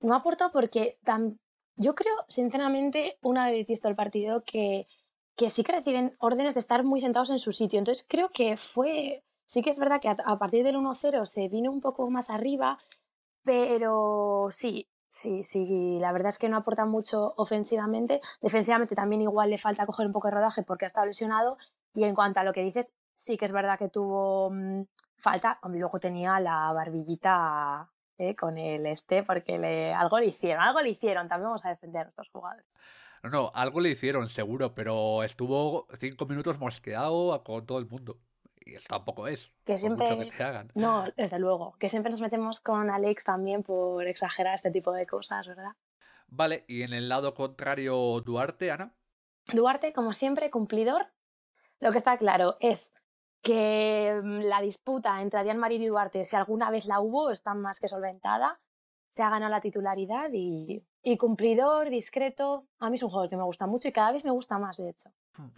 No 0.01 0.15
aportó 0.15 0.51
porque 0.51 0.99
tan, 1.05 1.39
yo 1.77 1.95
creo, 1.95 2.15
sinceramente, 2.29 3.19
una 3.23 3.51
vez 3.51 3.67
visto 3.67 3.89
el 3.89 3.97
partido, 3.97 4.43
que, 4.45 4.87
que 5.37 5.51
sí 5.51 5.65
que 5.65 5.73
reciben 5.73 6.17
órdenes 6.19 6.55
de 6.55 6.61
estar 6.61 6.85
muy 6.85 7.01
centrados 7.01 7.31
en 7.31 7.39
su 7.39 7.53
sitio. 7.53 7.79
Entonces 7.79 8.07
creo 8.09 8.31
que 8.31 8.57
fue, 8.57 9.25
sí 9.47 9.63
que 9.63 9.71
es 9.71 9.79
verdad 9.79 10.01
que 10.01 10.09
a, 10.09 10.39
partir 10.39 10.65
del 10.65 10.77
1-0 10.77 11.25
se 11.25 11.49
vino 11.49 11.71
un 11.71 11.81
poco 11.81 12.11
más 12.11 12.29
arriba, 12.31 12.79
pero 13.43 14.49
sí, 14.51 14.89
sí, 15.11 15.43
sí, 15.45 15.99
la 15.99 16.13
verdad 16.13 16.29
es 16.29 16.39
que 16.39 16.49
no 16.49 16.59
aporta 16.59 16.85
mucho 16.85 17.33
ofensivamente. 17.37 18.21
Defensivamente 18.43 18.95
también 18.95 19.23
igual 19.23 19.51
le 19.51 19.59
falta 19.59 19.87
coger 19.87 20.07
un 20.07 20.13
poco 20.13 20.29
de 20.29 20.35
rodaje 20.35 20.63
porque 20.63 20.85
ha 20.85 20.89
estado 20.89 21.07
lesionado. 21.07 21.57
Y 21.95 22.05
en 22.05 22.15
cuanto 22.15 22.41
a 22.41 22.45
lo 22.45 22.53
que 22.53 22.63
dices, 22.63 22.95
sí 23.15 23.37
que 23.37 23.47
es 23.47 23.53
verdad 23.53 23.79
que 23.79 23.89
tuvo 23.89 24.51
mm, 24.51 24.83
falta. 25.17 25.59
Luego 25.65 25.99
tenía 25.99 26.39
la 26.41 26.73
barbillita 26.73 27.91
eh, 28.21 28.37
con 28.37 28.59
el 28.59 28.85
este, 28.85 29.23
porque 29.23 29.59
le, 29.59 29.95
algo 29.95 30.19
le 30.19 30.27
hicieron, 30.27 30.63
algo 30.63 30.83
le 30.83 30.91
hicieron, 30.91 31.27
también 31.27 31.47
vamos 31.47 31.65
a 31.65 31.71
defender 31.71 32.03
a 32.03 32.05
nuestros 32.05 32.29
jugadores. 32.29 32.67
No, 33.23 33.31
no, 33.31 33.53
algo 33.55 33.81
le 33.81 33.89
hicieron, 33.89 34.29
seguro, 34.29 34.75
pero 34.75 35.23
estuvo 35.23 35.87
cinco 35.99 36.27
minutos 36.27 36.59
mosqueado 36.59 37.43
con 37.43 37.65
todo 37.65 37.79
el 37.79 37.87
mundo. 37.87 38.19
Y 38.61 38.75
eso 38.75 38.85
tampoco 38.89 39.27
es. 39.27 39.53
Que 39.65 39.79
siempre. 39.79 40.07
Que 40.19 40.37
te 40.37 40.43
hagan. 40.43 40.71
No, 40.75 41.07
desde 41.17 41.39
luego. 41.39 41.73
Que 41.79 41.89
siempre 41.89 42.11
nos 42.11 42.21
metemos 42.21 42.61
con 42.61 42.91
Alex 42.91 43.25
también 43.25 43.63
por 43.63 44.07
exagerar 44.07 44.55
este 44.55 44.71
tipo 44.71 44.93
de 44.93 45.07
cosas, 45.07 45.47
¿verdad? 45.47 45.73
Vale, 46.29 46.67
y 46.69 46.83
en 46.83 46.93
el 46.93 47.09
lado 47.09 47.33
contrario, 47.33 48.21
Duarte, 48.21 48.71
Ana. 48.71 48.95
Duarte, 49.51 49.95
como 49.95 50.13
siempre, 50.13 50.51
cumplidor. 50.51 51.07
Lo 51.79 51.91
que 51.91 51.99
está 51.99 52.19
claro 52.19 52.59
es 52.61 52.93
que 53.43 54.21
mm, 54.23 54.41
la 54.43 54.61
disputa 54.61 55.21
entre 55.21 55.41
Adrián 55.41 55.59
Marín 55.59 55.83
y 55.83 55.87
Duarte, 55.87 56.25
si 56.25 56.37
alguna 56.37 56.71
vez 56.71 56.87
la 56.87 57.01
hubo, 57.01 57.31
está 57.31 57.55
más 57.55 57.81
que 57.81 57.89
solventada. 57.89 58.61
Se 59.11 59.23
ha 59.23 59.31
ganado 59.31 59.51
la 59.51 59.61
titularidad 59.61 60.31
y, 60.33 60.83
cumplidor, 61.19 61.91
discreto. 61.91 62.67
A 62.79 62.91
mí 62.91 62.97
es 62.97 63.03
un 63.03 63.11
jugador 63.11 63.29
que 63.29 63.37
me 63.37 63.43
gusta 63.43 63.67
mucho 63.67 63.89
y 63.89 63.93
cada 63.93 64.13
vez 64.13 64.25
me 64.25 64.31
gusta 64.31 64.59
más, 64.59 64.77
de 64.77 64.91
hecho. 64.91 65.11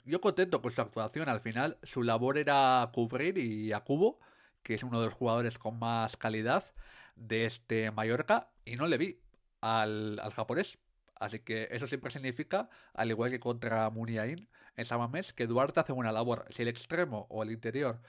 Yo 0.04 0.20
contento 0.20 0.62
con 0.62 0.70
su 0.70 0.80
actuación. 0.80 1.28
Al 1.28 1.40
final, 1.40 1.78
su 1.82 2.02
labor 2.02 2.38
era 2.38 2.90
cubrir 2.94 3.36
y 3.36 3.72
a 3.72 3.80
Cubo, 3.80 4.20
que 4.62 4.74
es 4.74 4.82
uno 4.82 5.00
de 5.00 5.06
los 5.06 5.14
jugadores 5.14 5.58
con 5.58 5.78
más 5.78 6.16
calidad 6.16 6.64
de 7.14 7.44
este 7.44 7.90
Mallorca, 7.90 8.52
y 8.64 8.76
no 8.76 8.86
le 8.86 8.96
vi 8.96 9.20
al, 9.60 10.18
al 10.20 10.32
japonés. 10.32 10.78
Así 11.16 11.40
que 11.40 11.68
eso 11.70 11.86
siempre 11.86 12.10
significa, 12.10 12.70
al 12.94 13.10
igual 13.10 13.30
que 13.30 13.38
contra 13.38 13.90
Muniain 13.90 14.48
en 14.76 14.84
Samamés, 14.84 15.32
que 15.32 15.46
Duarte 15.46 15.80
hace 15.80 15.92
buena 15.92 16.12
labor. 16.12 16.46
Si 16.50 16.62
el 16.62 16.68
extremo 16.68 17.26
o 17.28 17.42
el 17.42 17.50
interior 17.50 18.00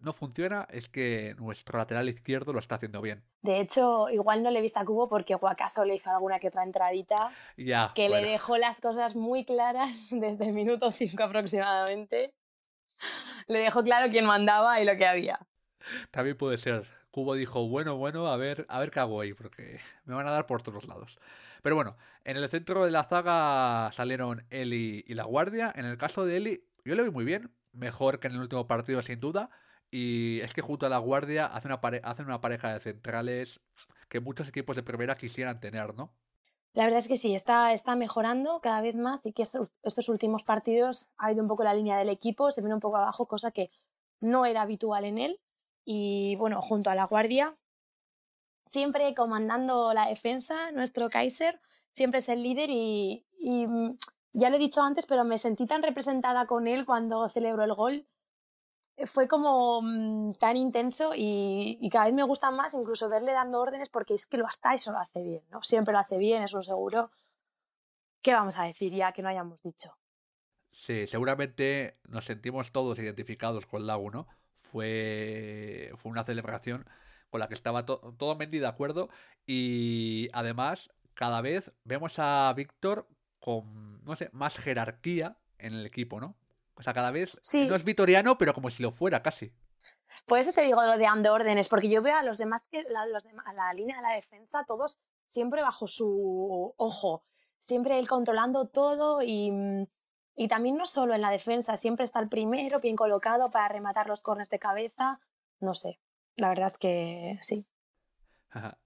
no 0.00 0.12
funciona, 0.12 0.66
es 0.70 0.88
que 0.88 1.34
nuestro 1.38 1.78
lateral 1.78 2.08
izquierdo 2.08 2.52
lo 2.52 2.58
está 2.58 2.76
haciendo 2.76 3.00
bien. 3.00 3.22
De 3.42 3.60
hecho, 3.60 4.08
igual 4.08 4.42
no 4.42 4.50
le 4.50 4.58
he 4.58 4.62
visto 4.62 4.80
a 4.80 4.84
Cubo 4.84 5.08
porque 5.08 5.34
Guacaso 5.34 5.84
le 5.84 5.94
hizo 5.94 6.10
alguna 6.10 6.38
que 6.38 6.48
otra 6.48 6.62
entradita 6.62 7.30
ya, 7.56 7.92
que 7.94 8.08
le 8.08 8.22
dejó 8.22 8.56
las 8.56 8.80
cosas 8.80 9.14
muy 9.14 9.44
claras 9.44 10.08
desde 10.10 10.46
el 10.46 10.52
minuto 10.52 10.90
5 10.90 11.22
aproximadamente. 11.22 12.32
Le 13.46 13.60
dejó 13.60 13.82
claro 13.82 14.10
quién 14.10 14.26
mandaba 14.26 14.80
y 14.80 14.84
lo 14.84 14.96
que 14.96 15.06
había. 15.06 15.38
También 16.10 16.36
puede 16.36 16.58
ser. 16.58 16.86
Cubo 17.10 17.34
dijo, 17.34 17.66
bueno, 17.66 17.96
bueno, 17.96 18.28
a 18.28 18.36
ver, 18.36 18.66
a 18.68 18.78
ver 18.78 18.90
qué 18.90 19.00
hago 19.00 19.20
ahí, 19.20 19.32
porque 19.34 19.80
me 20.04 20.14
van 20.14 20.28
a 20.28 20.30
dar 20.30 20.46
por 20.46 20.62
todos 20.62 20.86
lados. 20.86 21.18
Pero 21.62 21.74
bueno, 21.74 21.96
en 22.24 22.36
el 22.36 22.48
centro 22.48 22.84
de 22.84 22.90
la 22.90 23.04
zaga 23.04 23.90
salieron 23.92 24.46
Eli 24.50 25.04
y 25.06 25.14
la 25.14 25.24
Guardia. 25.24 25.72
En 25.74 25.84
el 25.84 25.96
caso 25.96 26.24
de 26.24 26.36
Eli, 26.36 26.64
yo 26.84 26.94
lo 26.94 27.04
vi 27.04 27.10
muy 27.10 27.24
bien, 27.24 27.54
mejor 27.72 28.20
que 28.20 28.28
en 28.28 28.34
el 28.34 28.40
último 28.40 28.66
partido 28.66 29.02
sin 29.02 29.20
duda. 29.20 29.50
Y 29.90 30.40
es 30.40 30.54
que 30.54 30.62
junto 30.62 30.86
a 30.86 30.88
la 30.88 30.98
Guardia 30.98 31.46
hace 31.46 31.68
una, 31.68 31.80
hace 32.02 32.22
una 32.22 32.40
pareja 32.40 32.72
de 32.72 32.80
centrales 32.80 33.60
que 34.08 34.20
muchos 34.20 34.48
equipos 34.48 34.76
de 34.76 34.82
primera 34.82 35.16
quisieran 35.16 35.60
tener, 35.60 35.94
¿no? 35.94 36.12
La 36.72 36.84
verdad 36.84 36.98
es 36.98 37.08
que 37.08 37.16
sí, 37.16 37.34
está, 37.34 37.72
está 37.72 37.96
mejorando 37.96 38.60
cada 38.60 38.80
vez 38.80 38.94
más 38.94 39.26
y 39.26 39.32
que 39.32 39.42
estos, 39.42 39.72
estos 39.82 40.08
últimos 40.08 40.44
partidos 40.44 41.08
ha 41.18 41.32
ido 41.32 41.42
un 41.42 41.48
poco 41.48 41.64
la 41.64 41.74
línea 41.74 41.98
del 41.98 42.08
equipo, 42.08 42.52
se 42.52 42.60
viene 42.60 42.74
un 42.74 42.80
poco 42.80 42.96
abajo, 42.96 43.26
cosa 43.26 43.50
que 43.50 43.70
no 44.20 44.46
era 44.46 44.62
habitual 44.62 45.04
en 45.04 45.18
él 45.18 45.40
y 45.84 46.36
bueno, 46.36 46.62
junto 46.62 46.90
a 46.90 46.94
la 46.94 47.04
guardia, 47.04 47.56
siempre 48.70 49.14
comandando 49.16 49.92
la 49.92 50.06
defensa, 50.06 50.70
nuestro 50.70 51.10
Kaiser 51.10 51.60
siempre 51.92 52.18
es 52.18 52.28
el 52.28 52.42
líder 52.42 52.70
y, 52.70 53.24
mm, 53.40 53.96
ya 54.32 54.50
lo 54.50 54.56
he 54.56 54.58
dicho 54.58 54.82
antes, 54.82 55.06
pero 55.06 55.24
me 55.24 55.38
sentí 55.38 55.66
tan 55.66 55.82
representada 55.82 56.46
con 56.46 56.68
él 56.68 56.86
cuando 56.86 57.28
celebró 57.28 57.64
el 57.64 57.74
gol. 57.74 58.06
Fue 59.06 59.26
como 59.28 59.80
mm, 59.82 60.34
tan 60.34 60.56
intenso 60.56 61.12
y, 61.16 61.88
cada 61.90 62.06
vez 62.06 62.14
me 62.14 62.22
gusta 62.22 62.50
más 62.50 62.74
incluso 62.74 63.08
verle 63.08 63.32
dando 63.32 63.60
órdenes 63.60 63.88
porque 63.88 64.14
es 64.14 64.26
que 64.26 64.36
lo 64.36 64.46
eso 64.74 64.92
lo 64.92 64.98
hace 64.98 65.22
bien, 65.22 65.42
¿no? 65.50 65.62
Siempre 65.62 65.92
lo 65.92 65.98
hace 65.98 66.18
bien, 66.18 66.42
eso 66.42 66.62
seguro. 66.62 67.10
¿Qué 68.22 68.32
vamos 68.34 68.58
a 68.58 68.64
decir 68.64 68.92
ya 68.94 69.12
que 69.12 69.22
no 69.22 69.30
hayamos 69.30 69.62
dicho? 69.62 69.96
Sí, 70.70 71.06
seguramente 71.06 71.98
nos 72.08 72.26
sentimos 72.26 72.70
todos 72.70 72.98
identificados 72.98 73.66
con 73.66 73.86
Lago, 73.86 74.10
¿no? 74.10 74.26
fue, 74.70 75.92
fue 75.96 76.12
una 76.12 76.24
celebración 76.24 76.86
con 77.28 77.40
la 77.40 77.48
que 77.48 77.54
estaba 77.54 77.86
todo 77.86 78.36
Mendy 78.36 78.58
de 78.58 78.66
acuerdo 78.66 79.08
y 79.46 80.28
además 80.32 80.90
cada 81.20 81.42
vez 81.42 81.70
vemos 81.84 82.18
a 82.18 82.50
Víctor 82.56 83.06
con, 83.40 84.02
no 84.06 84.16
sé, 84.16 84.30
más 84.32 84.56
jerarquía 84.56 85.36
en 85.58 85.74
el 85.74 85.84
equipo, 85.84 86.18
¿no? 86.18 86.34
O 86.76 86.82
sea, 86.82 86.94
cada 86.94 87.10
vez 87.10 87.38
no 87.52 87.74
es 87.74 87.84
vitoriano, 87.84 88.38
pero 88.38 88.54
como 88.54 88.70
si 88.70 88.82
lo 88.82 88.90
fuera 88.90 89.22
casi. 89.22 89.52
Por 90.24 90.38
eso 90.38 90.54
te 90.54 90.62
digo 90.62 90.80
lo 90.80 90.96
de 90.96 91.04
dando 91.04 91.30
órdenes, 91.34 91.68
porque 91.68 91.90
yo 91.90 92.00
veo 92.00 92.16
a 92.16 92.22
los 92.22 92.38
demás, 92.38 92.66
la, 92.88 93.04
los 93.04 93.26
a 93.44 93.52
la 93.52 93.74
línea 93.74 93.96
de 93.96 94.02
la 94.02 94.14
defensa, 94.14 94.64
todos 94.66 94.98
siempre 95.26 95.60
bajo 95.60 95.86
su 95.86 96.72
ojo, 96.78 97.26
siempre 97.58 97.98
él 97.98 98.08
controlando 98.08 98.68
todo 98.68 99.20
y 99.22 99.52
y 100.36 100.48
también 100.48 100.78
no 100.78 100.86
solo 100.86 101.14
en 101.14 101.20
la 101.20 101.30
defensa, 101.30 101.76
siempre 101.76 102.06
está 102.06 102.18
el 102.18 102.30
primero, 102.30 102.80
bien 102.80 102.96
colocado 102.96 103.50
para 103.50 103.68
rematar 103.68 104.06
los 104.06 104.22
corners 104.22 104.48
de 104.48 104.58
cabeza. 104.58 105.20
No 105.58 105.74
sé, 105.74 106.00
la 106.36 106.48
verdad 106.48 106.68
es 106.68 106.78
que 106.78 107.38
sí. 107.42 107.66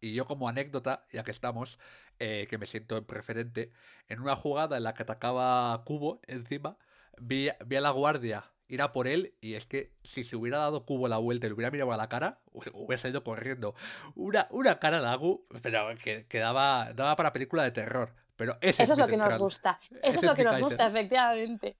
Y 0.00 0.14
yo 0.14 0.26
como 0.26 0.48
anécdota, 0.48 1.06
ya 1.12 1.24
que 1.24 1.30
estamos, 1.30 1.78
eh, 2.18 2.46
que 2.50 2.58
me 2.58 2.66
siento 2.66 2.96
en 2.96 3.04
preferente, 3.04 3.72
en 4.08 4.20
una 4.20 4.36
jugada 4.36 4.76
en 4.76 4.84
la 4.84 4.94
que 4.94 5.02
atacaba 5.02 5.82
Cubo 5.84 6.20
encima, 6.26 6.76
vi, 7.18 7.48
vi, 7.64 7.76
a 7.76 7.80
la 7.80 7.90
guardia 7.90 8.44
ir 8.68 8.82
a 8.82 8.92
por 8.92 9.06
él 9.08 9.34
y 9.40 9.54
es 9.54 9.66
que 9.66 9.92
si 10.02 10.24
se 10.24 10.36
hubiera 10.36 10.58
dado 10.58 10.84
Cubo 10.84 11.08
la 11.08 11.18
vuelta 11.18 11.46
y 11.46 11.50
le 11.50 11.54
hubiera 11.54 11.70
mirado 11.70 11.92
a 11.92 11.96
la 11.96 12.08
cara, 12.08 12.40
hubiera 12.52 13.00
salido 13.00 13.24
corriendo. 13.24 13.74
Una, 14.14 14.48
una 14.50 14.78
cara 14.78 15.00
de 15.00 15.06
Agu, 15.06 15.46
pero 15.62 15.94
que, 16.02 16.26
que 16.26 16.38
daba, 16.38 16.92
daba 16.94 17.16
para 17.16 17.32
película 17.32 17.62
de 17.62 17.70
terror. 17.70 18.14
Pero 18.36 18.58
eso 18.60 18.82
es 18.82 18.98
lo 18.98 19.06
que 19.06 19.16
nos 19.16 19.38
gusta. 19.38 19.78
Eso 20.02 20.18
es 20.18 20.24
lo 20.24 20.34
que 20.34 20.44
nos 20.44 20.58
gusta, 20.58 20.86
efectivamente. 20.86 21.76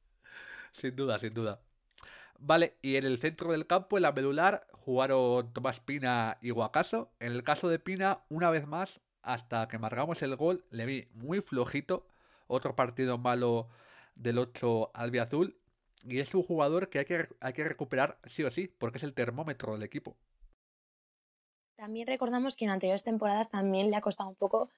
Sin 0.73 0.95
duda, 0.95 1.19
sin 1.19 1.35
duda. 1.35 1.61
Vale, 2.39 2.77
y 2.83 2.97
en 2.97 3.05
el 3.05 3.19
centro 3.19 3.53
del 3.53 3.67
campo, 3.67 3.97
en 3.97 4.03
la 4.03 4.13
medular, 4.13 4.67
jugaron 4.73 5.53
Tomás 5.53 5.81
Pina 5.81 6.39
y 6.41 6.51
Guacaso. 6.51 7.11
En 7.21 7.33
el 7.33 7.43
caso 7.43 7.69
de 7.69 7.79
Pina, 7.79 8.25
una 8.29 8.51
vez 8.51 8.67
más, 8.67 9.01
hasta 9.23 9.69
que 9.69 9.79
marcamos 9.79 10.23
el 10.23 10.37
gol, 10.37 10.65
le 10.71 10.87
vi 10.87 11.09
muy 11.13 11.41
flojito. 11.41 12.07
Otro 12.47 12.77
partido 12.77 13.17
malo 13.17 13.69
del 14.15 14.39
8 14.39 14.91
albiazul. 14.95 15.59
Y 16.07 16.19
es 16.21 16.35
un 16.35 16.43
jugador 16.43 16.91
que 16.91 16.99
hay, 16.99 17.05
que 17.07 17.29
hay 17.41 17.53
que 17.55 17.65
recuperar 17.65 18.19
sí 18.27 18.45
o 18.45 18.51
sí, 18.51 18.69
porque 18.69 18.99
es 18.99 19.05
el 19.05 19.15
termómetro 19.15 19.73
del 19.73 19.83
equipo. 19.83 20.17
También 21.77 22.07
recordamos 22.07 22.57
que 22.57 22.67
en 22.67 22.71
anteriores 22.71 23.05
temporadas 23.05 23.51
también 23.51 23.91
le 23.91 23.97
ha 23.97 24.01
costado 24.01 24.29
un 24.29 24.37
poco 24.37 24.71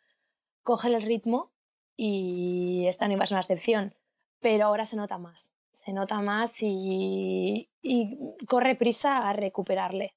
coger 0.63 0.93
el 0.93 1.03
ritmo 1.03 1.53
y 1.97 2.85
esta 2.87 3.07
no 3.07 3.15
iba 3.15 3.23
a 3.23 3.27
ser 3.27 3.37
una 3.37 3.41
excepción, 3.41 3.95
pero 4.41 4.67
ahora 4.67 4.85
se 4.85 4.97
nota 4.97 5.19
más, 5.19 5.53
se 5.77 5.93
nota 5.93 6.23
más 6.23 6.57
y, 6.63 7.69
corre 8.49 8.77
prisa 8.77 9.29
a 9.29 9.35
recuperarle, 9.35 10.17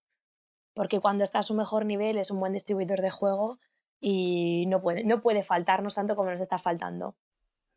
porque 0.74 1.02
cuando 1.02 1.26
está 1.26 1.40
a 1.40 1.44
su 1.44 1.54
mejor 1.54 1.86
nivel 1.86 2.18
es 2.18 2.32
un 2.32 2.40
buen 2.40 2.54
distribuidor 2.54 3.02
de 3.02 3.12
juego 3.12 3.60
y 4.00 4.68
no 4.68 4.82
puede, 4.82 5.04
no 5.04 5.22
puede 5.22 5.44
faltarnos 5.44 5.96
tanto 5.96 6.16
como 6.16 6.32
nos 6.32 6.40
está 6.40 6.60
faltando. 6.60 7.18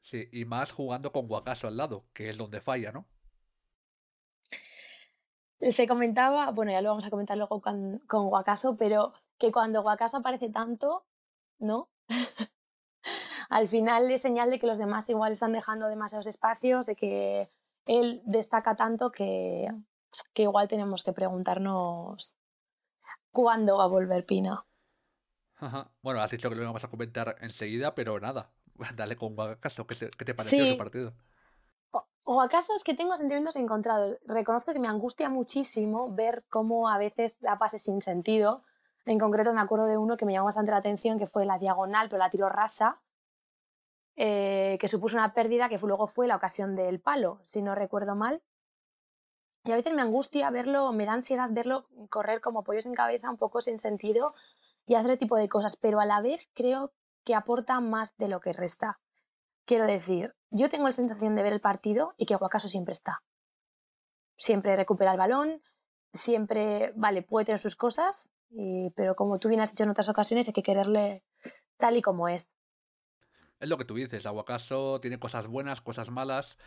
Sí, 0.00 0.28
y 0.30 0.44
más 0.44 0.70
jugando 0.70 1.10
con 1.10 1.26
Guacaso 1.26 1.66
al 1.66 1.76
lado, 1.76 2.04
que 2.12 2.28
es 2.28 2.38
donde 2.38 2.60
falla, 2.60 2.92
¿no? 2.92 3.08
Se 5.58 5.88
comentaba, 5.88 6.52
bueno, 6.52 6.70
ya 6.70 6.82
lo 6.82 6.90
vamos 6.90 7.04
a 7.04 7.10
comentar 7.10 7.36
luego 7.36 7.60
con, 7.60 7.98
con 8.06 8.28
Guacaso, 8.28 8.76
pero 8.76 9.12
que 9.38 9.50
cuando 9.50 9.82
Guacaso 9.82 10.18
aparece 10.18 10.50
tanto, 10.50 11.04
¿no? 11.58 11.90
al 13.48 13.66
final 13.66 14.08
es 14.12 14.22
señal 14.22 14.50
de 14.50 14.60
que 14.60 14.68
los 14.68 14.78
demás 14.78 15.08
igual 15.08 15.32
están 15.32 15.52
dejando 15.52 15.88
demasiados 15.88 16.28
espacios, 16.28 16.86
de 16.86 16.94
que 16.94 17.50
él 17.86 18.22
destaca 18.24 18.76
tanto 18.76 19.10
que, 19.10 19.68
que 20.32 20.42
igual 20.42 20.68
tenemos 20.68 21.02
que 21.02 21.12
preguntarnos 21.12 22.36
cuándo 23.30 23.78
va 23.78 23.84
a 23.84 23.88
volver 23.88 24.24
Pina. 24.24 24.64
Bueno, 26.02 26.20
has 26.20 26.30
dicho 26.30 26.48
que 26.48 26.56
lo 26.56 26.64
vamos 26.64 26.82
a 26.82 26.88
comentar 26.88 27.36
enseguida, 27.40 27.94
pero 27.94 28.18
nada, 28.18 28.50
dale 28.96 29.16
con 29.16 29.34
Guacaso, 29.34 29.86
¿qué, 29.86 29.94
te 29.94 30.34
pareció 30.34 30.64
ese 30.64 30.76
partido? 30.76 31.12
O, 32.24 32.40
acaso 32.40 32.74
es 32.74 32.84
que 32.84 32.94
tengo 32.94 33.16
sentimientos 33.16 33.56
encontrados. 33.56 34.18
Reconozco 34.24 34.72
que 34.72 34.78
me 34.78 34.88
angustia 34.88 35.28
muchísimo 35.28 36.12
ver 36.14 36.44
cómo 36.48 36.88
a 36.88 36.96
veces 36.96 37.40
da 37.40 37.58
pases 37.58 37.82
sin 37.82 38.00
sentido. 38.00 38.62
En 39.04 39.18
concreto 39.18 39.52
me 39.52 39.60
acuerdo 39.60 39.86
de 39.86 39.96
uno 39.96 40.16
que 40.16 40.24
me 40.24 40.32
llamó 40.32 40.46
bastante 40.46 40.70
la 40.70 40.78
atención, 40.78 41.18
que 41.18 41.26
fue 41.26 41.44
la 41.44 41.58
diagonal, 41.58 42.08
pero 42.08 42.18
la 42.18 42.30
tiro 42.30 42.48
rasa, 42.48 43.00
eh, 44.16 44.76
que 44.80 44.88
supuso 44.88 45.16
una 45.16 45.32
pérdida 45.34 45.68
que 45.68 45.78
luego 45.78 46.06
fue 46.06 46.26
la 46.26 46.36
ocasión 46.36 46.76
del 46.76 47.00
palo, 47.00 47.40
si 47.44 47.62
no 47.62 47.74
recuerdo 47.74 48.14
mal. 48.14 48.42
Y 49.64 49.72
a 49.72 49.76
veces 49.76 49.94
me 49.94 50.02
angustia 50.02 50.50
verlo, 50.50 50.92
me 50.92 51.06
da 51.06 51.12
ansiedad 51.12 51.48
verlo 51.50 51.86
correr 52.10 52.40
como 52.40 52.64
pollos 52.64 52.86
en 52.86 52.94
cabeza, 52.94 53.30
un 53.30 53.38
poco 53.38 53.60
sin 53.60 53.78
sentido 53.78 54.34
y 54.86 54.96
hacer 54.96 55.18
tipo 55.18 55.36
de 55.36 55.48
cosas, 55.48 55.76
pero 55.76 56.00
a 56.00 56.06
la 56.06 56.20
vez 56.20 56.50
creo 56.54 56.92
que 57.24 57.34
aporta 57.34 57.80
más 57.80 58.16
de 58.16 58.28
lo 58.28 58.40
que 58.40 58.52
resta. 58.52 58.98
Quiero 59.64 59.86
decir, 59.86 60.34
yo 60.50 60.68
tengo 60.68 60.86
la 60.86 60.92
sensación 60.92 61.36
de 61.36 61.42
ver 61.42 61.52
el 61.52 61.60
partido 61.60 62.14
y 62.16 62.26
que 62.26 62.34
Guacaso 62.34 62.68
siempre 62.68 62.92
está. 62.92 63.22
Siempre 64.36 64.74
recupera 64.74 65.12
el 65.12 65.18
balón, 65.18 65.62
siempre, 66.12 66.92
vale, 66.96 67.22
puede 67.22 67.46
tener 67.46 67.60
sus 67.60 67.76
cosas, 67.76 68.30
pero 68.96 69.14
como 69.14 69.38
tú 69.38 69.48
bien 69.48 69.60
has 69.60 69.70
dicho 69.70 69.84
en 69.84 69.90
otras 69.90 70.08
ocasiones, 70.08 70.48
hay 70.48 70.52
que 70.52 70.64
quererle 70.64 71.24
tal 71.78 71.96
y 71.96 72.02
como 72.02 72.28
es. 72.28 72.50
Es 73.62 73.68
lo 73.68 73.78
que 73.78 73.84
tú 73.84 73.94
dices, 73.94 74.26
Aguacaso 74.26 75.00
tiene 75.00 75.20
cosas 75.20 75.46
buenas, 75.46 75.80
cosas 75.80 76.10
malas. 76.10 76.58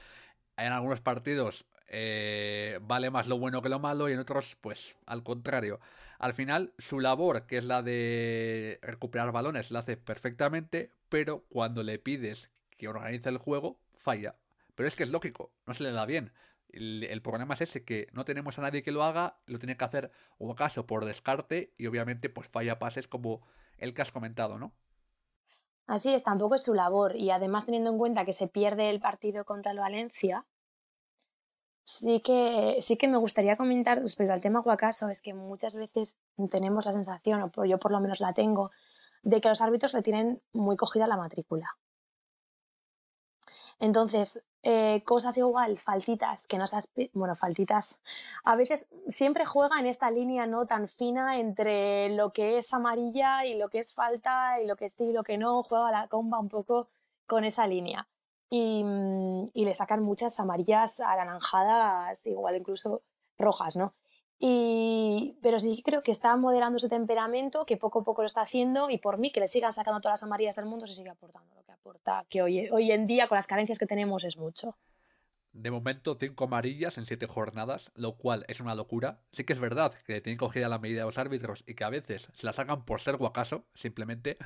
En 0.55 0.71
algunos 0.71 1.01
partidos 1.01 1.65
eh, 1.87 2.79
vale 2.81 3.11
más 3.11 3.27
lo 3.27 3.37
bueno 3.37 3.61
que 3.61 3.67
lo 3.67 3.79
malo 3.79 4.07
y 4.07 4.13
en 4.13 4.19
otros, 4.19 4.55
pues 4.61 4.95
al 5.05 5.21
contrario. 5.21 5.81
Al 6.19 6.33
final, 6.33 6.73
su 6.77 7.01
labor, 7.01 7.47
que 7.47 7.57
es 7.57 7.65
la 7.65 7.83
de 7.83 8.79
recuperar 8.81 9.33
balones, 9.33 9.71
la 9.71 9.79
hace 9.79 9.97
perfectamente, 9.97 10.89
pero 11.09 11.43
cuando 11.49 11.83
le 11.83 11.99
pides 11.99 12.49
que 12.77 12.87
organice 12.87 13.27
el 13.27 13.39
juego, 13.39 13.77
falla. 13.97 14.37
Pero 14.75 14.87
es 14.87 14.95
que 14.95 15.03
es 15.03 15.09
lógico, 15.09 15.51
no 15.65 15.73
se 15.73 15.83
le 15.83 15.91
da 15.91 16.05
bien. 16.05 16.31
El, 16.69 17.21
problema 17.21 17.55
es 17.55 17.61
ese, 17.61 17.83
que 17.83 18.07
no 18.13 18.23
tenemos 18.23 18.57
a 18.57 18.61
nadie 18.61 18.83
que 18.83 18.93
lo 18.93 19.03
haga, 19.03 19.37
lo 19.47 19.59
tiene 19.59 19.75
que 19.75 19.83
hacer 19.83 20.11
o 20.37 20.49
acaso 20.49 20.87
por 20.87 21.03
descarte 21.03 21.73
y 21.77 21.87
obviamente 21.87 22.29
pues 22.29 22.47
falla 22.47 22.79
pases 22.79 23.09
como 23.09 23.45
el 23.77 23.93
que 23.93 24.01
has 24.01 24.11
comentado, 24.13 24.57
¿no? 24.57 24.73
Así 25.87 26.13
es, 26.13 26.23
tampoco 26.23 26.55
es 26.55 26.63
su 26.63 26.73
labor 26.73 27.15
y 27.15 27.29
además 27.29 27.65
teniendo 27.65 27.91
en 27.91 27.97
cuenta 27.97 28.25
que 28.25 28.33
se 28.33 28.47
pierde 28.47 28.89
el 28.89 28.99
partido 28.99 29.45
contra 29.45 29.71
el 29.71 29.79
Valencia, 29.79 30.45
sí 31.83 32.21
que, 32.21 32.77
sí 32.81 32.97
que 32.97 33.07
me 33.07 33.17
gustaría 33.17 33.55
comentar 33.55 33.99
respecto 33.99 34.33
al 34.33 34.41
tema 34.41 34.61
Guacaso, 34.61 35.09
es 35.09 35.21
que 35.21 35.33
muchas 35.33 35.75
veces 35.75 36.17
tenemos 36.49 36.85
la 36.85 36.93
sensación, 36.93 37.51
o 37.55 37.65
yo 37.65 37.77
por 37.77 37.91
lo 37.91 37.99
menos 37.99 38.19
la 38.19 38.33
tengo, 38.33 38.71
de 39.21 39.39
que 39.41 39.49
los 39.49 39.61
árbitros 39.61 39.93
le 39.93 40.01
tienen 40.01 40.41
muy 40.53 40.75
cogida 40.75 41.07
la 41.07 41.17
matrícula. 41.17 41.77
Entonces, 43.79 44.41
eh, 44.63 45.03
cosas 45.05 45.37
igual, 45.37 45.77
faltitas, 45.77 46.47
que 46.47 46.57
no 46.57 46.65
seas, 46.65 46.91
bueno, 47.13 47.35
faltitas, 47.35 47.99
a 48.43 48.55
veces 48.55 48.87
siempre 49.07 49.45
juega 49.45 49.79
en 49.79 49.85
esta 49.85 50.09
línea 50.09 50.47
no 50.47 50.65
tan 50.65 50.87
fina 50.87 51.39
entre 51.39 52.09
lo 52.15 52.31
que 52.33 52.57
es 52.57 52.73
amarilla 52.73 53.45
y 53.45 53.57
lo 53.57 53.69
que 53.69 53.79
es 53.79 53.93
falta 53.93 54.59
y 54.61 54.65
lo 54.65 54.75
que 54.75 54.89
sí 54.89 55.05
y 55.05 55.13
lo 55.13 55.23
que 55.23 55.37
no, 55.37 55.61
juega 55.63 55.91
la 55.91 56.07
comba 56.07 56.39
un 56.39 56.49
poco 56.49 56.87
con 57.27 57.45
esa 57.45 57.67
línea. 57.67 58.07
Y, 58.49 58.83
mm, 58.83 59.51
y 59.53 59.65
le 59.65 59.73
sacan 59.75 60.01
muchas 60.03 60.39
amarillas 60.39 60.99
anaranjadas, 60.99 62.25
igual 62.25 62.55
incluso 62.55 63.01
rojas, 63.37 63.75
¿no? 63.75 63.93
Y, 64.39 65.37
pero 65.41 65.59
sí 65.59 65.81
creo 65.83 66.01
que 66.01 66.11
está 66.11 66.35
moderando 66.35 66.79
su 66.79 66.89
temperamento, 66.89 67.65
que 67.65 67.77
poco 67.77 67.99
a 67.99 68.03
poco 68.03 68.21
lo 68.21 68.25
está 68.27 68.41
haciendo 68.41 68.89
y 68.89 68.97
por 68.97 69.17
mí 69.17 69.31
que 69.31 69.39
le 69.39 69.47
sigan 69.47 69.73
sacando 69.73 70.01
todas 70.01 70.21
las 70.21 70.23
amarillas 70.23 70.55
del 70.55 70.65
mundo 70.65 70.87
se 70.87 70.93
sigue 70.93 71.09
aportando 71.09 71.55
aporta, 71.85 72.25
que 72.29 72.41
hoy, 72.41 72.67
hoy 72.71 72.91
en 72.91 73.05
día 73.05 73.27
con 73.27 73.35
las 73.35 73.45
carencias 73.45 73.77
que 73.77 73.85
tenemos 73.85 74.23
es 74.23 74.37
mucho. 74.37 74.75
De 75.53 75.71
momento, 75.71 76.17
cinco 76.19 76.45
amarillas 76.45 76.97
en 76.97 77.05
siete 77.05 77.27
jornadas, 77.27 77.91
lo 77.95 78.17
cual 78.17 78.43
es 78.47 78.59
una 78.59 78.75
locura. 78.75 79.21
Sí 79.31 79.43
que 79.43 79.53
es 79.53 79.59
verdad 79.59 79.93
que 80.05 80.19
tienen 80.19 80.37
cogida 80.37 80.67
la 80.67 80.79
medida 80.79 81.01
de 81.01 81.05
los 81.05 81.17
árbitros 81.17 81.63
y 81.67 81.75
que 81.75 81.83
a 81.83 81.89
veces 81.89 82.27
se 82.33 82.45
la 82.45 82.53
sacan 82.53 82.85
por 82.85 82.99
ser 82.99 83.17
guacaso, 83.17 83.65
simplemente. 83.73 84.37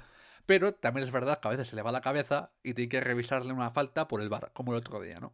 Pero 0.46 0.76
también 0.76 1.06
es 1.06 1.12
verdad 1.12 1.40
que 1.40 1.48
a 1.48 1.52
veces 1.52 1.70
se 1.70 1.76
le 1.76 1.82
va 1.82 1.92
la 1.92 2.02
cabeza 2.02 2.52
y 2.62 2.74
tiene 2.74 2.90
que 2.90 3.00
revisarle 3.00 3.54
una 3.54 3.72
falta 3.72 4.08
por 4.08 4.22
el 4.22 4.30
bar, 4.30 4.52
como 4.54 4.74
el 4.74 4.80
otro 4.80 5.02
día, 5.02 5.20
¿no? 5.20 5.34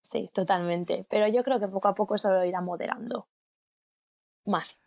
Sí, 0.00 0.30
totalmente. 0.32 1.06
Pero 1.10 1.26
yo 1.26 1.42
creo 1.42 1.58
que 1.58 1.68
poco 1.68 1.88
a 1.88 1.94
poco 1.94 2.14
eso 2.14 2.30
lo 2.30 2.44
irá 2.44 2.60
moderando. 2.60 3.28
Más. 4.44 4.80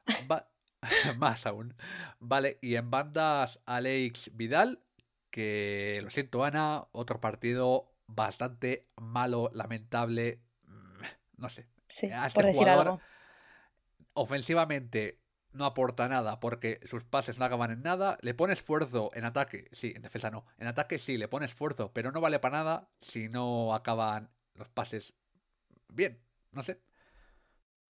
más 1.17 1.45
aún. 1.45 1.75
Vale, 2.19 2.59
y 2.61 2.75
en 2.75 2.89
bandas 2.89 3.59
Alex 3.65 4.31
Vidal, 4.33 4.81
que 5.29 5.99
lo 6.03 6.09
siento 6.09 6.43
Ana, 6.43 6.87
otro 6.91 7.19
partido 7.19 7.91
bastante 8.07 8.87
malo, 8.97 9.51
lamentable, 9.53 10.41
mm, 10.63 11.01
no 11.37 11.49
sé. 11.49 11.67
Sí, 11.87 12.09
por 12.33 12.45
decir 12.45 12.69
algo. 12.69 12.99
Ofensivamente 14.13 15.19
no 15.51 15.65
aporta 15.65 16.07
nada 16.07 16.39
porque 16.39 16.79
sus 16.85 17.03
pases 17.03 17.39
no 17.39 17.45
acaban 17.45 17.71
en 17.71 17.81
nada. 17.81 18.17
Le 18.21 18.33
pone 18.33 18.53
esfuerzo 18.53 19.11
en 19.13 19.25
ataque, 19.25 19.69
sí, 19.71 19.93
en 19.95 20.01
defensa 20.01 20.29
no. 20.29 20.45
En 20.57 20.67
ataque 20.67 20.99
sí, 20.99 21.17
le 21.17 21.27
pone 21.27 21.45
esfuerzo, 21.45 21.91
pero 21.93 22.11
no 22.11 22.21
vale 22.21 22.39
para 22.39 22.57
nada 22.57 22.89
si 23.01 23.29
no 23.29 23.73
acaban 23.73 24.29
los 24.55 24.69
pases 24.69 25.13
bien, 25.87 26.21
no 26.51 26.63
sé. 26.63 26.81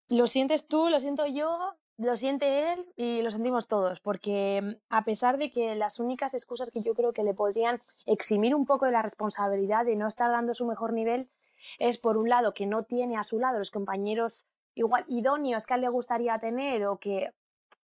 Lo 0.08 0.28
sientes 0.28 0.68
tú, 0.68 0.90
lo 0.90 1.00
siento 1.00 1.28
yo, 1.28 1.78
lo 2.00 2.16
siente 2.16 2.72
él 2.72 2.86
y 2.96 3.22
lo 3.22 3.30
sentimos 3.30 3.68
todos, 3.68 4.00
porque 4.00 4.62
mm, 4.62 4.76
a 4.90 5.04
pesar 5.04 5.38
de 5.38 5.52
que 5.52 5.76
las 5.76 6.00
únicas 6.00 6.34
excusas 6.34 6.72
que 6.72 6.82
yo 6.82 6.94
creo 6.94 7.14
que 7.14 7.24
le 7.24 7.34
podrían 7.34 7.82
eximir 8.06 8.56
un 8.56 8.66
poco 8.66 8.86
de 8.86 8.94
la 8.94 9.02
responsabilidad 9.02 9.86
de 9.86 9.96
no 9.96 10.08
estar 10.08 10.32
dando 10.32 10.54
su 10.54 10.66
mejor 10.66 10.94
nivel 10.94 11.30
es 11.78 12.00
por 12.00 12.18
un 12.18 12.30
lado 12.30 12.54
que 12.54 12.66
no 12.66 12.84
tiene 12.84 13.18
a 13.18 13.24
su 13.24 13.38
lado 13.38 13.60
los 13.60 13.70
compañeros 13.70 14.46
igual 14.76 15.04
idóneos 15.10 15.68
que 15.68 15.74
a 15.74 15.76
él 15.76 15.82
le 15.82 15.90
gustaría 15.90 16.40
tener 16.40 16.88
o 16.88 16.98
que 16.98 17.34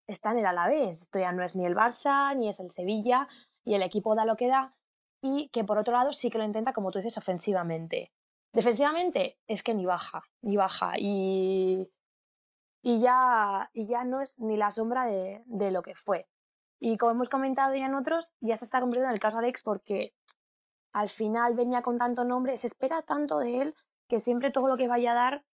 están 0.08 0.34
en 0.34 0.40
el 0.40 0.46
Alavés. 0.46 1.02
Esto 1.02 1.20
ya 1.20 1.34
no 1.34 1.44
es 1.44 1.58
ni 1.58 1.66
el 1.66 1.76
Barça 1.76 2.34
ni 2.36 2.48
es 2.48 2.62
el 2.62 2.72
Sevilla 2.72 3.28
y 3.66 3.74
el 3.74 3.84
equipo 3.84 4.16
da 4.16 4.24
lo 4.24 4.38
que 4.38 4.48
da 4.48 4.74
y 5.22 5.50
que 5.50 5.66
por 5.66 5.78
otro 5.78 5.94
lado 5.94 6.14
sí 6.14 6.30
que 6.30 6.38
lo 6.38 6.46
intenta 6.46 6.72
como 6.72 6.92
tú 6.92 7.00
dices 7.00 7.18
ofensivamente. 7.18 8.14
Defensivamente 8.54 9.38
es 9.48 9.62
que 9.62 9.74
ni 9.74 9.86
baja, 9.86 10.24
ni 10.42 10.56
baja. 10.56 10.94
Y, 10.98 11.90
y, 12.86 13.00
ya, 13.00 13.72
y 13.74 13.88
ya 13.88 14.04
no 14.04 14.22
es 14.22 14.40
ni 14.40 14.58
la 14.58 14.70
sombra 14.70 15.06
de, 15.06 15.42
de, 15.48 15.72
lo 15.72 15.82
que 15.82 15.96
fue. 15.96 16.28
Y 16.80 16.98
como 16.98 17.14
hemos 17.14 17.30
comentado 17.30 17.74
ya 17.74 17.88
en 17.88 17.96
otros, 17.96 18.36
ya 18.42 18.56
se 18.58 18.66
está 18.66 18.80
convirtiendo 18.80 19.10
en 19.10 19.16
el 19.16 19.20
caso 19.20 19.40
Alex 19.40 19.64
porque 19.64 20.14
al 20.94 21.10
final 21.10 21.56
venía 21.56 21.82
con 21.82 21.98
tanto 21.98 22.24
nombre, 22.24 22.58
se 22.58 22.68
espera 22.68 23.02
tanto 23.02 23.40
de 23.40 23.62
él 23.62 23.76
que 24.08 24.20
siempre 24.20 24.52
todo 24.52 24.68
lo 24.68 24.78
que 24.78 24.88
vaya 24.88 25.14
a 25.14 25.16
dar 25.16 25.46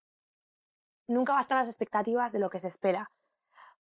nunca 1.07 1.35
va 1.35 1.39
a 1.39 1.43
estar 1.43 1.59
a 1.59 1.61
las 1.61 1.69
expectativas 1.69 2.33
de 2.33 2.41
lo 2.41 2.51
que 2.51 2.59
se 2.59 2.67
espera. 2.67 3.13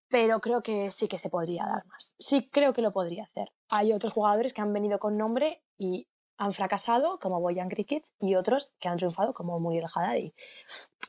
Pero 0.08 0.40
creo 0.40 0.62
que 0.62 0.92
sí 0.92 1.08
que 1.08 1.18
se 1.18 1.28
podría 1.28 1.66
dar 1.66 1.84
más. 1.86 2.14
Sí 2.20 2.48
creo 2.50 2.72
que 2.72 2.82
lo 2.82 2.92
podría 2.92 3.24
hacer. 3.24 3.50
Hay 3.68 3.92
otros 3.92 4.12
jugadores 4.12 4.54
que 4.54 4.60
han 4.60 4.72
venido 4.72 5.00
con 5.00 5.18
nombre 5.18 5.64
y 5.76 6.06
han 6.36 6.52
fracasado, 6.52 7.18
como 7.18 7.40
Boyan 7.40 7.68
Crickets, 7.68 8.14
y 8.20 8.36
otros 8.36 8.74
que 8.78 8.88
han 8.88 8.96
triunfado, 8.96 9.34
como 9.34 9.58
Muriel 9.58 9.86
Haddadi. 9.92 10.34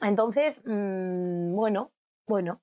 Entonces, 0.02 0.64
mmm, 0.66 1.54
bueno, 1.54 1.92
bueno, 2.28 2.62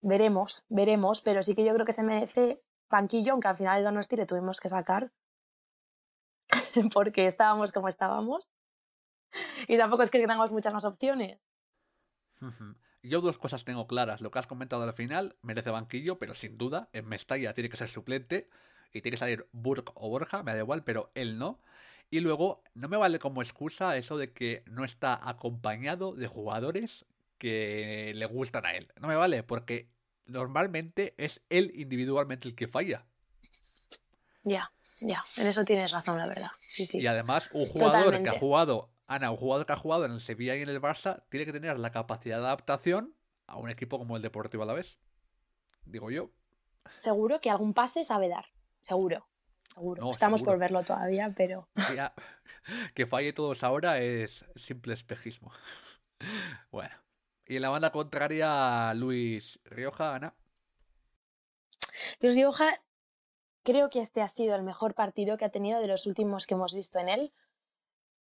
veremos, 0.00 0.64
veremos, 0.68 1.20
pero 1.22 1.42
sí 1.42 1.54
que 1.54 1.64
yo 1.64 1.74
creo 1.74 1.86
que 1.86 1.92
se 1.92 2.02
merece 2.02 2.62
banquillo, 2.90 3.32
aunque 3.32 3.48
al 3.48 3.56
final 3.56 3.78
de 3.78 3.84
Donosti 3.84 4.16
le 4.16 4.26
tuvimos 4.26 4.60
que 4.60 4.68
sacar 4.68 5.12
porque 6.94 7.26
estábamos 7.26 7.72
como 7.72 7.88
estábamos. 7.88 8.50
Y 9.66 9.78
tampoco 9.78 10.02
es 10.02 10.10
que 10.10 10.18
tengamos 10.18 10.52
muchas 10.52 10.74
más 10.74 10.84
opciones. 10.84 11.40
Yo 13.02 13.20
dos 13.20 13.38
cosas 13.38 13.64
tengo 13.64 13.86
claras. 13.88 14.20
Lo 14.20 14.30
que 14.30 14.38
has 14.38 14.46
comentado 14.46 14.82
al 14.84 14.92
final 14.92 15.36
merece 15.42 15.70
banquillo, 15.70 16.18
pero 16.18 16.34
sin 16.34 16.56
duda, 16.56 16.88
en 16.92 17.08
Mestalla 17.08 17.52
tiene 17.52 17.68
que 17.68 17.76
ser 17.76 17.88
suplente 17.88 18.48
y 18.92 19.00
tiene 19.00 19.14
que 19.14 19.18
salir 19.18 19.48
Burke 19.52 19.92
o 19.96 20.08
Borja, 20.08 20.42
me 20.42 20.52
da 20.52 20.58
igual, 20.58 20.84
pero 20.84 21.10
él 21.14 21.38
no. 21.38 21.60
Y 22.10 22.20
luego, 22.20 22.62
no 22.74 22.88
me 22.88 22.96
vale 22.96 23.18
como 23.18 23.42
excusa 23.42 23.96
eso 23.96 24.18
de 24.18 24.32
que 24.32 24.62
no 24.66 24.84
está 24.84 25.28
acompañado 25.28 26.14
de 26.14 26.28
jugadores 26.28 27.06
que 27.42 28.12
le 28.14 28.24
gustan 28.26 28.64
a 28.64 28.72
él. 28.72 28.92
No 29.00 29.08
me 29.08 29.16
vale, 29.16 29.42
porque 29.42 29.90
normalmente 30.26 31.12
es 31.18 31.42
él 31.50 31.72
individualmente 31.74 32.46
el 32.46 32.54
que 32.54 32.68
falla. 32.68 33.04
Ya, 34.44 34.72
ya, 35.00 35.18
en 35.38 35.48
eso 35.48 35.64
tienes 35.64 35.90
razón, 35.90 36.18
la 36.18 36.28
verdad. 36.28 36.52
Y 36.92 37.04
además, 37.04 37.50
un 37.52 37.66
jugador 37.66 38.22
que 38.22 38.28
ha 38.28 38.38
jugado, 38.38 38.90
Ana, 39.08 39.32
un 39.32 39.38
jugador 39.38 39.66
que 39.66 39.72
ha 39.72 39.76
jugado 39.76 40.04
en 40.04 40.12
el 40.12 40.20
Sevilla 40.20 40.54
y 40.54 40.62
en 40.62 40.68
el 40.68 40.80
Barça, 40.80 41.24
tiene 41.30 41.44
que 41.44 41.52
tener 41.52 41.80
la 41.80 41.90
capacidad 41.90 42.38
de 42.38 42.44
adaptación 42.44 43.12
a 43.48 43.56
un 43.56 43.68
equipo 43.68 43.98
como 43.98 44.14
el 44.14 44.22
Deportivo 44.22 44.62
a 44.62 44.66
la 44.66 44.74
vez. 44.74 45.00
Digo 45.84 46.12
yo. 46.12 46.30
Seguro 46.94 47.40
que 47.40 47.50
algún 47.50 47.74
pase 47.74 48.04
sabe 48.04 48.28
dar, 48.28 48.46
seguro. 48.82 49.26
Estamos 50.12 50.42
por 50.42 50.58
verlo 50.58 50.84
todavía, 50.84 51.34
pero. 51.36 51.66
que 52.94 53.06
falle 53.06 53.32
todos 53.32 53.64
ahora 53.64 53.98
es 53.98 54.44
simple 54.54 54.94
espejismo. 54.94 55.50
bueno. 56.70 57.01
Y 57.46 57.56
en 57.56 57.62
la 57.62 57.70
banda 57.70 57.90
contraria, 57.90 58.92
Luis 58.94 59.60
Rioja, 59.64 60.14
Ana. 60.14 60.34
Luis 62.20 62.34
Rioja, 62.34 62.80
creo 63.62 63.90
que 63.90 64.00
este 64.00 64.22
ha 64.22 64.28
sido 64.28 64.54
el 64.54 64.62
mejor 64.62 64.94
partido 64.94 65.36
que 65.36 65.44
ha 65.44 65.50
tenido 65.50 65.80
de 65.80 65.88
los 65.88 66.06
últimos 66.06 66.46
que 66.46 66.54
hemos 66.54 66.74
visto 66.74 66.98
en 66.98 67.08
él. 67.08 67.32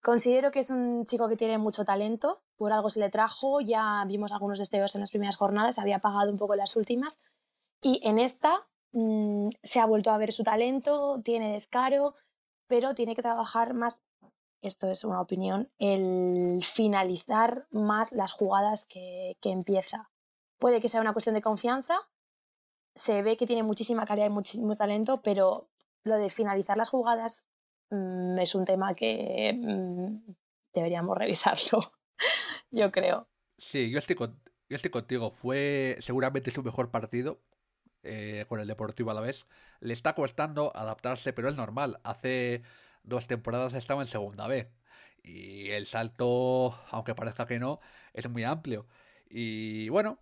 Considero 0.02 0.50
que 0.50 0.60
es 0.60 0.70
un 0.70 1.04
chico 1.04 1.28
que 1.28 1.36
tiene 1.36 1.58
mucho 1.58 1.84
talento, 1.84 2.42
por 2.56 2.72
algo 2.72 2.88
se 2.88 3.00
le 3.00 3.10
trajo, 3.10 3.60
ya 3.60 4.02
vimos 4.06 4.32
algunos 4.32 4.58
destellos 4.58 4.94
en 4.94 5.02
las 5.02 5.10
primeras 5.10 5.36
jornadas, 5.36 5.78
había 5.78 5.96
apagado 5.96 6.30
un 6.30 6.38
poco 6.38 6.56
las 6.56 6.74
últimas, 6.74 7.20
y 7.82 8.00
en 8.02 8.18
esta 8.18 8.66
Mm, 8.92 9.50
se 9.62 9.80
ha 9.80 9.86
vuelto 9.86 10.10
a 10.10 10.18
ver 10.18 10.32
su 10.32 10.42
talento, 10.42 11.20
tiene 11.24 11.52
descaro, 11.52 12.16
pero 12.66 12.94
tiene 12.94 13.14
que 13.14 13.22
trabajar 13.22 13.74
más, 13.74 14.02
esto 14.62 14.90
es 14.90 15.04
una 15.04 15.20
opinión, 15.20 15.70
el 15.78 16.60
finalizar 16.62 17.66
más 17.70 18.12
las 18.12 18.32
jugadas 18.32 18.86
que, 18.86 19.36
empieza. 19.42 20.10
Puede 20.58 20.80
que 20.80 20.88
sea 20.88 21.00
una 21.00 21.12
cuestión 21.12 21.34
de 21.34 21.42
confianza, 21.42 21.96
se 22.94 23.22
ve 23.22 23.36
que 23.36 23.46
tiene 23.46 23.62
muchísima 23.62 24.04
calidad 24.04 24.26
y 24.26 24.30
muchísimo 24.30 24.74
talento, 24.74 25.22
pero 25.22 25.70
lo 26.04 26.16
de 26.16 26.28
finalizar 26.28 26.76
las 26.76 26.90
jugadas 26.90 27.48
mm, 27.90 28.38
es 28.38 28.54
un 28.54 28.64
tema 28.64 28.94
que 28.94 29.54
mm, 29.54 30.32
deberíamos 30.74 31.16
revisarlo, 31.16 31.92
yo 32.70 32.90
creo. 32.90 33.28
Sí, 33.56 33.90
yo 33.90 33.98
estoy, 33.98 34.16
yo 34.16 34.76
estoy 34.76 34.90
contigo. 34.90 35.30
Fue 35.30 35.96
seguramente 36.00 36.50
su 36.50 36.62
mejor 36.62 36.90
partido 36.90 37.40
eh, 38.02 38.46
con 38.48 38.60
el 38.60 38.66
Deportivo 38.66 39.10
a 39.10 39.14
la 39.14 39.20
vez. 39.20 39.46
Le 39.80 39.92
está 39.92 40.14
costando 40.14 40.72
adaptarse, 40.74 41.34
pero 41.34 41.48
es 41.48 41.56
normal. 41.56 42.00
Hace 42.02 42.62
dos 43.02 43.26
temporadas 43.26 43.74
estaba 43.74 44.02
en 44.02 44.06
segunda 44.06 44.46
B. 44.46 44.70
Y 45.22 45.70
el 45.70 45.86
salto, 45.86 46.78
aunque 46.90 47.14
parezca 47.14 47.46
que 47.46 47.58
no, 47.58 47.80
es 48.12 48.28
muy 48.28 48.44
amplio. 48.44 48.86
Y 49.28 49.88
bueno, 49.90 50.18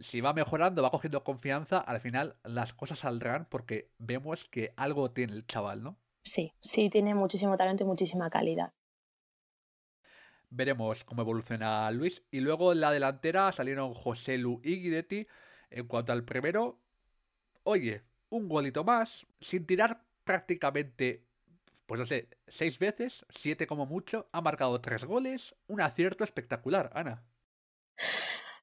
si 0.00 0.20
va 0.20 0.32
mejorando, 0.32 0.82
va 0.82 0.90
cogiendo 0.90 1.24
confianza, 1.24 1.78
al 1.78 2.00
final 2.00 2.36
las 2.44 2.72
cosas 2.72 3.00
saldrán 3.00 3.46
porque 3.48 3.90
vemos 3.98 4.46
que 4.46 4.72
algo 4.76 5.10
tiene 5.10 5.32
el 5.32 5.46
chaval, 5.46 5.82
¿no? 5.82 5.98
Sí, 6.22 6.52
sí, 6.60 6.88
tiene 6.88 7.14
muchísimo 7.14 7.56
talento 7.56 7.82
y 7.82 7.86
muchísima 7.86 8.30
calidad. 8.30 8.72
Veremos 10.50 11.04
cómo 11.04 11.22
evoluciona 11.22 11.90
Luis. 11.90 12.22
Y 12.30 12.40
luego 12.40 12.72
en 12.72 12.80
la 12.80 12.90
delantera 12.90 13.50
salieron 13.52 13.94
José 13.94 14.38
Lu 14.38 14.60
y 14.62 14.82
Guidetti. 14.82 15.26
En 15.70 15.88
cuanto 15.88 16.12
al 16.12 16.24
primero, 16.24 16.78
oye, 17.64 18.02
un 18.28 18.48
golito 18.48 18.84
más, 18.84 19.26
sin 19.40 19.66
tirar 19.66 20.04
prácticamente, 20.24 21.24
pues 21.86 21.98
no 21.98 22.06
sé, 22.06 22.28
seis 22.46 22.78
veces, 22.78 23.26
siete 23.28 23.66
como 23.66 23.86
mucho, 23.86 24.28
ha 24.32 24.40
marcado 24.40 24.80
tres 24.80 25.04
goles, 25.04 25.54
un 25.66 25.80
acierto 25.80 26.24
espectacular, 26.24 26.90
Ana. 26.94 27.24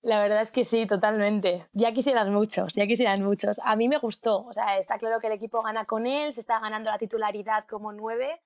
La 0.02 0.22
verdad 0.22 0.42
es 0.42 0.52
que 0.52 0.64
sí, 0.64 0.86
totalmente. 0.86 1.68
Ya 1.74 1.92
quisieran 1.92 2.34
muchos, 2.34 2.74
ya 2.74 2.88
quisieran 2.88 3.22
muchos. 3.22 3.60
A 3.64 3.76
mí 3.76 3.90
me 3.90 3.98
gustó, 3.98 4.46
o 4.46 4.54
sea, 4.54 4.78
está 4.78 4.98
claro 4.98 5.20
que 5.20 5.28
el 5.28 5.34
equipo 5.34 5.62
gana 5.62 5.86
con 5.86 6.08
él, 6.08 6.32
se 6.32 6.40
está 6.40 6.60
ganando 6.60 6.90
la 6.90 6.98
titularidad 6.98 7.66
como 7.68 7.92
nueve. 7.92 8.42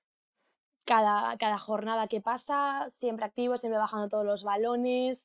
Cada, 0.84 1.38
cada 1.38 1.58
jornada 1.58 2.08
que 2.08 2.20
pasa, 2.20 2.88
siempre 2.90 3.24
activo, 3.24 3.56
siempre 3.56 3.78
bajando 3.78 4.08
todos 4.08 4.26
los 4.26 4.42
balones. 4.44 5.24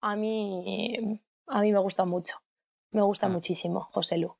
A 0.00 0.16
mí, 0.16 1.20
a 1.46 1.60
mí 1.60 1.72
me 1.72 1.78
gusta 1.78 2.04
mucho, 2.04 2.42
me 2.90 3.02
gusta 3.02 3.26
ah. 3.26 3.30
muchísimo 3.30 3.82
José 3.92 4.18
Lu. 4.18 4.34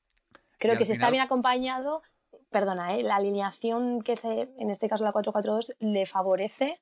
Creo 0.57 0.77
que 0.77 0.85
si 0.85 0.93
está 0.93 1.11
bien 1.11 1.21
acompañado, 1.21 2.01
perdona, 2.49 2.95
¿eh? 2.95 3.03
la 3.03 3.15
alineación 3.15 4.01
que 4.01 4.15
se, 4.15 4.49
en 4.57 4.69
este 4.69 4.87
caso 4.87 5.03
la 5.03 5.13
4-4-2, 5.13 5.75
le 5.79 6.05
favorece. 6.05 6.81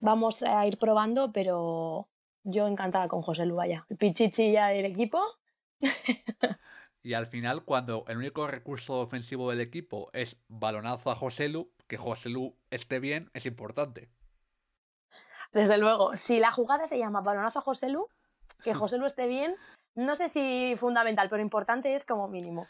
Vamos 0.00 0.42
a 0.42 0.66
ir 0.66 0.78
probando, 0.78 1.32
pero 1.32 2.08
yo 2.42 2.66
encantada 2.66 3.08
con 3.08 3.22
José 3.22 3.46
Lu, 3.46 3.56
vaya. 3.56 3.86
El 3.88 3.96
pichichi 3.96 4.52
ya 4.52 4.68
del 4.68 4.84
equipo. 4.84 5.20
y 7.02 7.14
al 7.14 7.26
final, 7.26 7.64
cuando 7.64 8.04
el 8.08 8.18
único 8.18 8.46
recurso 8.46 9.00
ofensivo 9.00 9.50
del 9.50 9.60
equipo 9.60 10.10
es 10.12 10.42
balonazo 10.48 11.10
a 11.10 11.14
José 11.14 11.48
Lu, 11.48 11.72
que 11.86 11.96
José 11.96 12.28
Lu 12.28 12.56
esté 12.70 13.00
bien 13.00 13.30
es 13.32 13.46
importante. 13.46 14.10
Desde 15.52 15.78
luego, 15.78 16.16
si 16.16 16.40
la 16.40 16.50
jugada 16.50 16.86
se 16.86 16.98
llama 16.98 17.20
balonazo 17.20 17.60
a 17.60 17.62
José 17.62 17.88
Lu, 17.88 18.08
que 18.62 18.74
José 18.74 18.98
Lu 18.98 19.06
esté 19.06 19.26
bien, 19.26 19.54
no 19.94 20.16
sé 20.16 20.28
si 20.28 20.74
fundamental, 20.76 21.28
pero 21.30 21.40
importante 21.40 21.94
es 21.94 22.04
como 22.04 22.28
mínimo. 22.28 22.66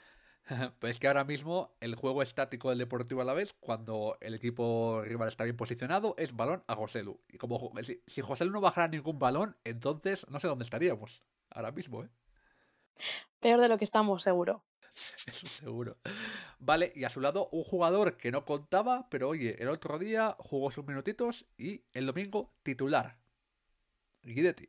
Pues 0.78 0.98
que 0.98 1.08
ahora 1.08 1.24
mismo 1.24 1.74
el 1.80 1.94
juego 1.94 2.22
estático 2.22 2.68
del 2.68 2.78
Deportivo 2.78 3.22
a 3.22 3.24
la 3.24 3.34
vez, 3.34 3.54
cuando 3.60 4.18
el 4.20 4.34
equipo 4.34 5.02
rival 5.02 5.28
está 5.28 5.44
bien 5.44 5.56
posicionado, 5.56 6.14
es 6.18 6.36
balón 6.36 6.62
a 6.66 6.76
Joselu. 6.76 7.20
Y 7.28 7.38
como 7.38 7.72
si, 7.82 8.02
si 8.06 8.20
Joselu 8.20 8.50
no 8.50 8.60
bajara 8.60 8.88
ningún 8.88 9.18
balón, 9.18 9.56
entonces 9.64 10.26
no 10.28 10.40
sé 10.40 10.48
dónde 10.48 10.64
estaríamos 10.64 11.22
ahora 11.50 11.72
mismo, 11.72 12.04
¿eh? 12.04 12.08
Peor 13.40 13.60
de 13.60 13.68
lo 13.68 13.78
que 13.78 13.84
estamos, 13.84 14.22
seguro. 14.22 14.64
seguro. 14.90 15.96
Vale, 16.58 16.92
y 16.94 17.04
a 17.04 17.10
su 17.10 17.20
lado 17.20 17.48
un 17.50 17.64
jugador 17.64 18.16
que 18.16 18.30
no 18.30 18.44
contaba, 18.44 19.08
pero 19.10 19.28
oye, 19.28 19.60
el 19.60 19.68
otro 19.68 19.98
día 19.98 20.36
jugó 20.38 20.70
sus 20.70 20.86
minutitos 20.86 21.46
y 21.58 21.84
el 21.92 22.06
domingo 22.06 22.52
titular. 22.62 23.18
Guidetti. 24.22 24.68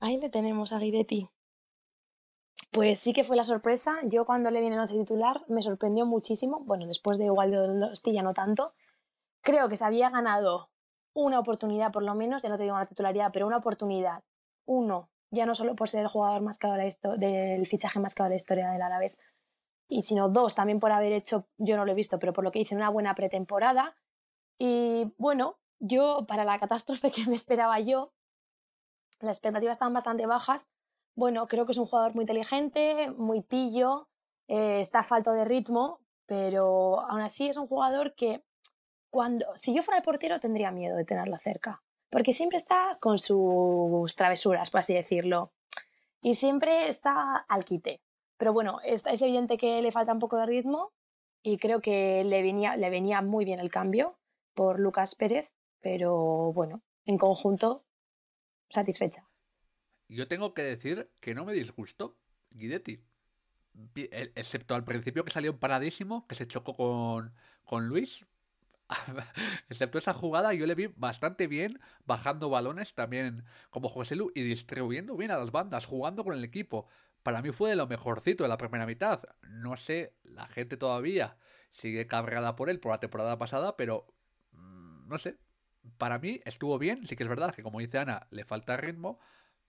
Ahí 0.00 0.18
le 0.18 0.30
tenemos 0.30 0.72
a 0.72 0.78
Guidetti. 0.78 1.28
Pues 2.70 3.00
sí 3.00 3.12
que 3.12 3.24
fue 3.24 3.36
la 3.36 3.44
sorpresa. 3.44 3.98
Yo 4.04 4.24
cuando 4.24 4.50
le 4.50 4.60
viene 4.60 4.76
el 4.76 4.82
once 4.82 4.94
titular 4.94 5.44
me 5.48 5.62
sorprendió 5.62 6.06
muchísimo. 6.06 6.60
Bueno, 6.60 6.86
después 6.86 7.18
de 7.18 7.24
igual 7.24 7.50
de 7.50 7.84
Hostilla 7.86 8.22
no 8.22 8.34
tanto. 8.34 8.74
Creo 9.42 9.68
que 9.68 9.76
se 9.76 9.84
había 9.84 10.10
ganado 10.10 10.70
una 11.12 11.40
oportunidad 11.40 11.92
por 11.92 12.02
lo 12.02 12.14
menos, 12.14 12.42
ya 12.42 12.48
no 12.48 12.56
te 12.56 12.64
digo 12.64 12.76
una 12.76 12.86
titularidad, 12.86 13.30
pero 13.32 13.46
una 13.46 13.56
oportunidad. 13.56 14.22
Uno, 14.66 15.10
ya 15.30 15.46
no 15.46 15.54
solo 15.54 15.74
por 15.74 15.88
ser 15.88 16.02
el 16.02 16.08
jugador 16.08 16.42
más 16.42 16.58
caro 16.58 16.76
del 17.16 17.66
fichaje 17.66 17.98
más 17.98 18.14
caro 18.14 18.26
de 18.26 18.34
la 18.34 18.36
historia 18.36 18.70
del 18.70 18.82
Alavés, 18.82 19.18
y 19.88 20.02
sino 20.02 20.28
dos, 20.28 20.54
también 20.54 20.78
por 20.78 20.92
haber 20.92 21.12
hecho, 21.12 21.48
yo 21.58 21.76
no 21.76 21.84
lo 21.84 21.92
he 21.92 21.96
visto, 21.96 22.18
pero 22.18 22.32
por 22.32 22.44
lo 22.44 22.52
que 22.52 22.60
hice 22.60 22.76
una 22.76 22.90
buena 22.90 23.14
pretemporada. 23.14 23.96
Y 24.58 25.12
bueno, 25.18 25.58
yo 25.80 26.26
para 26.28 26.44
la 26.44 26.58
catástrofe 26.58 27.10
que 27.12 27.26
me 27.26 27.34
esperaba 27.34 27.80
yo, 27.80 28.12
las 29.20 29.36
expectativas 29.36 29.74
estaban 29.74 29.94
bastante 29.94 30.26
bajas, 30.26 30.68
bueno, 31.14 31.46
creo 31.48 31.66
que 31.66 31.72
es 31.72 31.78
un 31.78 31.86
jugador 31.86 32.14
muy 32.14 32.22
inteligente, 32.22 33.10
muy 33.10 33.42
pillo, 33.42 34.08
eh, 34.48 34.80
está 34.80 35.02
falto 35.02 35.32
de 35.32 35.44
ritmo, 35.44 36.00
pero 36.26 37.00
aún 37.00 37.20
así 37.20 37.48
es 37.48 37.56
un 37.56 37.66
jugador 37.66 38.14
que 38.14 38.42
cuando, 39.10 39.46
si 39.56 39.74
yo 39.74 39.82
fuera 39.82 39.98
el 39.98 40.04
portero 40.04 40.38
tendría 40.40 40.70
miedo 40.70 40.96
de 40.96 41.04
tenerlo 41.04 41.38
cerca, 41.38 41.82
porque 42.10 42.32
siempre 42.32 42.56
está 42.56 42.98
con 43.00 43.18
sus 43.18 44.14
travesuras, 44.16 44.70
por 44.70 44.80
así 44.80 44.94
decirlo, 44.94 45.52
y 46.22 46.34
siempre 46.34 46.88
está 46.88 47.36
al 47.48 47.64
quite. 47.64 48.02
Pero 48.36 48.52
bueno, 48.52 48.78
es, 48.84 49.06
es 49.06 49.20
evidente 49.22 49.58
que 49.58 49.82
le 49.82 49.92
falta 49.92 50.12
un 50.12 50.18
poco 50.18 50.36
de 50.36 50.46
ritmo 50.46 50.92
y 51.42 51.58
creo 51.58 51.80
que 51.80 52.24
le 52.24 52.42
venía, 52.42 52.76
le 52.76 52.90
venía 52.90 53.22
muy 53.22 53.44
bien 53.44 53.60
el 53.60 53.70
cambio 53.70 54.18
por 54.54 54.78
Lucas 54.80 55.14
Pérez, 55.14 55.52
pero 55.80 56.52
bueno, 56.52 56.82
en 57.04 57.18
conjunto, 57.18 57.84
satisfecha. 58.68 59.29
Yo 60.10 60.26
tengo 60.26 60.54
que 60.54 60.62
decir 60.62 61.08
que 61.20 61.34
no 61.34 61.44
me 61.44 61.52
disgustó 61.52 62.18
Guidetti. 62.50 63.00
Excepto 63.94 64.74
al 64.74 64.84
principio 64.84 65.24
que 65.24 65.30
salió 65.30 65.58
paradísimo, 65.58 66.26
que 66.26 66.34
se 66.34 66.48
chocó 66.48 66.74
con, 66.74 67.32
con 67.64 67.86
Luis. 67.86 68.26
Excepto 69.68 69.98
esa 69.98 70.12
jugada, 70.12 70.52
yo 70.52 70.66
le 70.66 70.74
vi 70.74 70.88
bastante 70.96 71.46
bien, 71.46 71.78
bajando 72.06 72.50
balones 72.50 72.92
también 72.94 73.44
como 73.70 73.88
José 73.88 74.16
Lu 74.16 74.32
y 74.34 74.42
distribuyendo 74.42 75.16
bien 75.16 75.30
a 75.30 75.38
las 75.38 75.52
bandas, 75.52 75.86
jugando 75.86 76.24
con 76.24 76.34
el 76.34 76.42
equipo. 76.42 76.88
Para 77.22 77.40
mí 77.40 77.52
fue 77.52 77.70
de 77.70 77.76
lo 77.76 77.86
mejorcito 77.86 78.42
de 78.42 78.48
la 78.48 78.58
primera 78.58 78.86
mitad. 78.86 79.22
No 79.42 79.76
sé, 79.76 80.16
la 80.24 80.48
gente 80.48 80.76
todavía 80.76 81.36
sigue 81.70 82.08
cargada 82.08 82.56
por 82.56 82.68
él 82.68 82.80
por 82.80 82.90
la 82.90 82.98
temporada 82.98 83.38
pasada, 83.38 83.76
pero 83.76 84.12
mm, 84.50 85.06
no 85.08 85.18
sé. 85.18 85.38
Para 85.98 86.18
mí 86.18 86.40
estuvo 86.44 86.78
bien, 86.78 87.06
sí 87.06 87.14
que 87.14 87.22
es 87.22 87.28
verdad 87.28 87.54
que 87.54 87.62
como 87.62 87.78
dice 87.78 87.98
Ana, 87.98 88.26
le 88.30 88.44
falta 88.44 88.76
ritmo, 88.76 89.20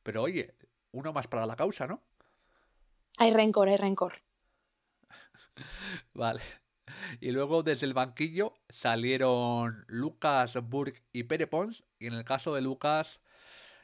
pero 0.03 0.23
oye, 0.23 0.55
uno 0.91 1.13
más 1.13 1.27
para 1.27 1.45
la 1.45 1.55
causa, 1.55 1.87
¿no? 1.87 2.01
Hay 3.17 3.31
rencor, 3.31 3.69
hay 3.69 3.77
rencor. 3.77 4.13
vale. 6.13 6.41
Y 7.19 7.31
luego 7.31 7.63
desde 7.63 7.85
el 7.85 7.93
banquillo 7.93 8.53
salieron 8.69 9.85
Lucas 9.87 10.57
Burg 10.63 10.95
y 11.13 11.23
Pere 11.23 11.47
Pons. 11.47 11.83
Y 11.99 12.07
en 12.07 12.13
el 12.13 12.25
caso 12.25 12.55
de 12.55 12.61
Lucas 12.61 13.21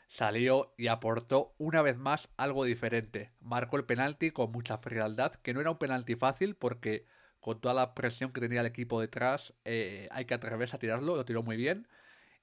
salió 0.07 0.73
y 0.77 0.87
aportó 0.87 1.53
una 1.57 1.81
vez 1.81 1.97
más 1.97 2.29
algo 2.37 2.63
diferente. 2.63 3.33
Marcó 3.39 3.77
el 3.77 3.85
penalti 3.85 4.31
con 4.31 4.51
mucha 4.51 4.77
frialdad, 4.77 5.35
que 5.35 5.53
no 5.53 5.61
era 5.61 5.71
un 5.71 5.77
penalti 5.77 6.15
fácil 6.15 6.55
porque 6.55 7.05
con 7.39 7.59
toda 7.61 7.73
la 7.73 7.93
presión 7.93 8.31
que 8.31 8.41
tenía 8.41 8.61
el 8.61 8.65
equipo 8.65 8.99
detrás 8.99 9.53
eh, 9.65 10.07
hay 10.11 10.25
que 10.25 10.33
atreverse 10.33 10.75
a 10.75 10.79
tirarlo, 10.79 11.15
lo 11.15 11.25
tiró 11.25 11.43
muy 11.43 11.57
bien. 11.57 11.87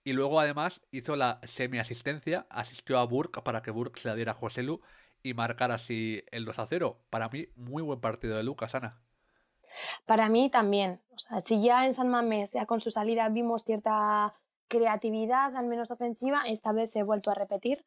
Y 0.04 0.12
luego 0.12 0.38
además 0.38 0.82
hizo 0.90 1.16
la 1.16 1.40
semi-asistencia, 1.44 2.46
asistió 2.50 2.98
a 2.98 3.06
Burke 3.06 3.40
para 3.40 3.62
que 3.62 3.70
Burke 3.70 3.98
se 3.98 4.08
la 4.08 4.14
diera 4.14 4.32
a 4.32 4.34
José 4.34 4.62
Lu 4.62 4.82
y 5.22 5.32
marcara 5.32 5.74
así 5.74 6.22
el 6.30 6.44
2 6.44 6.58
a 6.58 6.66
0. 6.66 7.00
Para 7.08 7.30
mí, 7.30 7.46
muy 7.56 7.82
buen 7.82 8.00
partido 8.00 8.36
de 8.36 8.42
Lucas, 8.42 8.74
Ana. 8.74 9.00
Para 10.04 10.28
mí 10.28 10.50
también. 10.50 11.00
O 11.10 11.18
sea, 11.18 11.40
si 11.40 11.62
ya 11.62 11.86
en 11.86 11.94
San 11.94 12.08
Mamés, 12.08 12.52
ya 12.52 12.66
con 12.66 12.82
su 12.82 12.90
salida 12.90 13.30
vimos 13.30 13.64
cierta 13.64 14.34
creatividad, 14.68 15.56
al 15.56 15.66
menos 15.66 15.90
ofensiva, 15.90 16.42
esta 16.46 16.72
vez 16.72 16.92
se 16.92 17.00
ha 17.00 17.04
vuelto 17.04 17.30
a 17.30 17.34
repetir. 17.34 17.86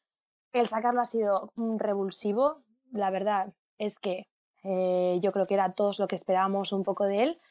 El 0.53 0.67
sacarlo 0.67 1.01
ha 1.01 1.05
sido 1.05 1.51
un 1.55 1.77
revulsivo. 1.77 2.63
La 2.91 3.11
verdad 3.11 3.53
es 3.77 3.99
que 3.99 4.27
eh, 4.63 5.19
yo 5.21 5.31
creo 5.31 5.45
que 5.45 5.53
era 5.53 5.73
todo 5.73 5.91
lo 5.99 6.07
que 6.07 6.15
esperábamos 6.15 6.73
un 6.73 6.83
poco 6.83 7.05
de 7.05 7.23
él. 7.23 7.41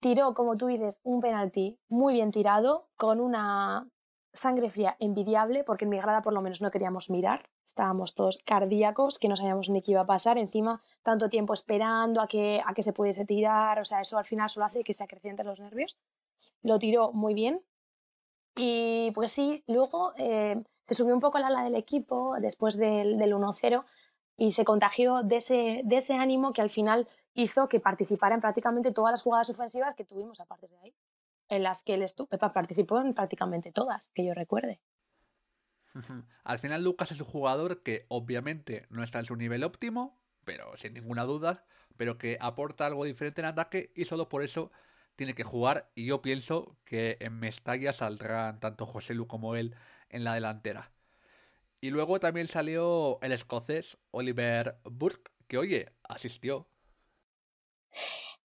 Tiró, 0.00 0.34
como 0.34 0.56
tú 0.56 0.66
dices, 0.66 1.00
un 1.04 1.20
penalti 1.20 1.78
muy 1.88 2.14
bien 2.14 2.30
tirado, 2.30 2.88
con 2.96 3.20
una 3.20 3.88
sangre 4.32 4.70
fría 4.70 4.96
envidiable, 4.98 5.62
porque 5.64 5.84
en 5.84 5.90
mi 5.90 5.98
grada 5.98 6.22
por 6.22 6.32
lo 6.32 6.40
menos 6.40 6.62
no 6.62 6.70
queríamos 6.70 7.10
mirar, 7.10 7.48
estábamos 7.64 8.14
todos 8.14 8.38
cardíacos, 8.38 9.18
que 9.18 9.28
no 9.28 9.36
sabíamos 9.36 9.68
ni 9.68 9.82
qué 9.82 9.92
iba 9.92 10.00
a 10.00 10.06
pasar, 10.06 10.38
encima 10.38 10.80
tanto 11.02 11.28
tiempo 11.28 11.52
esperando 11.52 12.20
a 12.20 12.26
que, 12.26 12.62
a 12.64 12.72
que 12.74 12.82
se 12.82 12.92
pudiese 12.92 13.24
tirar, 13.24 13.78
o 13.78 13.84
sea, 13.84 14.00
eso 14.00 14.18
al 14.18 14.24
final 14.24 14.48
solo 14.48 14.66
hace 14.66 14.84
que 14.84 14.94
se 14.94 15.04
acrecienten 15.04 15.46
los 15.46 15.60
nervios. 15.60 15.98
Lo 16.62 16.78
tiró 16.78 17.12
muy 17.12 17.34
bien. 17.34 17.62
Y 18.56 19.12
pues 19.14 19.32
sí, 19.32 19.64
luego 19.66 20.12
eh, 20.16 20.62
se 20.84 20.94
subió 20.94 21.14
un 21.14 21.20
poco 21.20 21.38
la 21.38 21.46
ala 21.46 21.64
del 21.64 21.74
equipo 21.74 22.36
después 22.40 22.76
del, 22.76 23.18
del 23.18 23.32
1-0 23.34 23.84
y 24.36 24.52
se 24.52 24.64
contagió 24.64 25.22
de 25.22 25.36
ese, 25.36 25.82
de 25.84 25.96
ese 25.96 26.14
ánimo 26.14 26.52
que 26.52 26.62
al 26.62 26.70
final 26.70 27.08
hizo 27.34 27.68
que 27.68 27.80
participara 27.80 28.34
en 28.34 28.40
prácticamente 28.40 28.92
todas 28.92 29.12
las 29.12 29.22
jugadas 29.22 29.48
ofensivas 29.50 29.94
que 29.94 30.04
tuvimos 30.04 30.40
a 30.40 30.44
partir 30.44 30.68
de 30.70 30.78
ahí 30.80 30.94
en 31.48 31.62
las 31.62 31.82
que 31.82 31.94
él 31.94 32.04
participó 32.54 33.00
en 33.00 33.14
prácticamente 33.14 33.72
todas, 33.72 34.10
que 34.14 34.24
yo 34.24 34.34
recuerde. 34.34 34.80
Al 36.44 36.58
final 36.58 36.84
Lucas 36.84 37.12
es 37.12 37.20
un 37.20 37.26
jugador 37.26 37.82
que 37.82 38.06
obviamente 38.08 38.86
no 38.90 39.02
está 39.02 39.18
en 39.18 39.24
su 39.24 39.36
nivel 39.36 39.64
óptimo, 39.64 40.18
pero 40.44 40.76
sin 40.76 40.94
ninguna 40.94 41.24
duda, 41.24 41.64
pero 41.96 42.18
que 42.18 42.38
aporta 42.40 42.86
algo 42.86 43.04
diferente 43.04 43.40
en 43.40 43.46
ataque 43.46 43.92
y 43.94 44.04
solo 44.04 44.28
por 44.28 44.42
eso 44.42 44.72
tiene 45.16 45.34
que 45.34 45.44
jugar 45.44 45.90
y 45.94 46.06
yo 46.06 46.22
pienso 46.22 46.76
que 46.84 47.18
en 47.20 47.38
Mestalla 47.38 47.92
saldrán 47.92 48.60
tanto 48.60 48.86
José 48.86 49.14
Lu 49.14 49.26
como 49.26 49.56
él 49.56 49.76
en 50.08 50.24
la 50.24 50.34
delantera. 50.34 50.90
Y 51.80 51.90
luego 51.90 52.20
también 52.20 52.48
salió 52.48 53.18
el 53.22 53.32
escocés 53.32 53.98
Oliver 54.12 54.78
Burke, 54.84 55.32
que 55.48 55.58
oye, 55.58 55.92
asistió. 56.04 56.68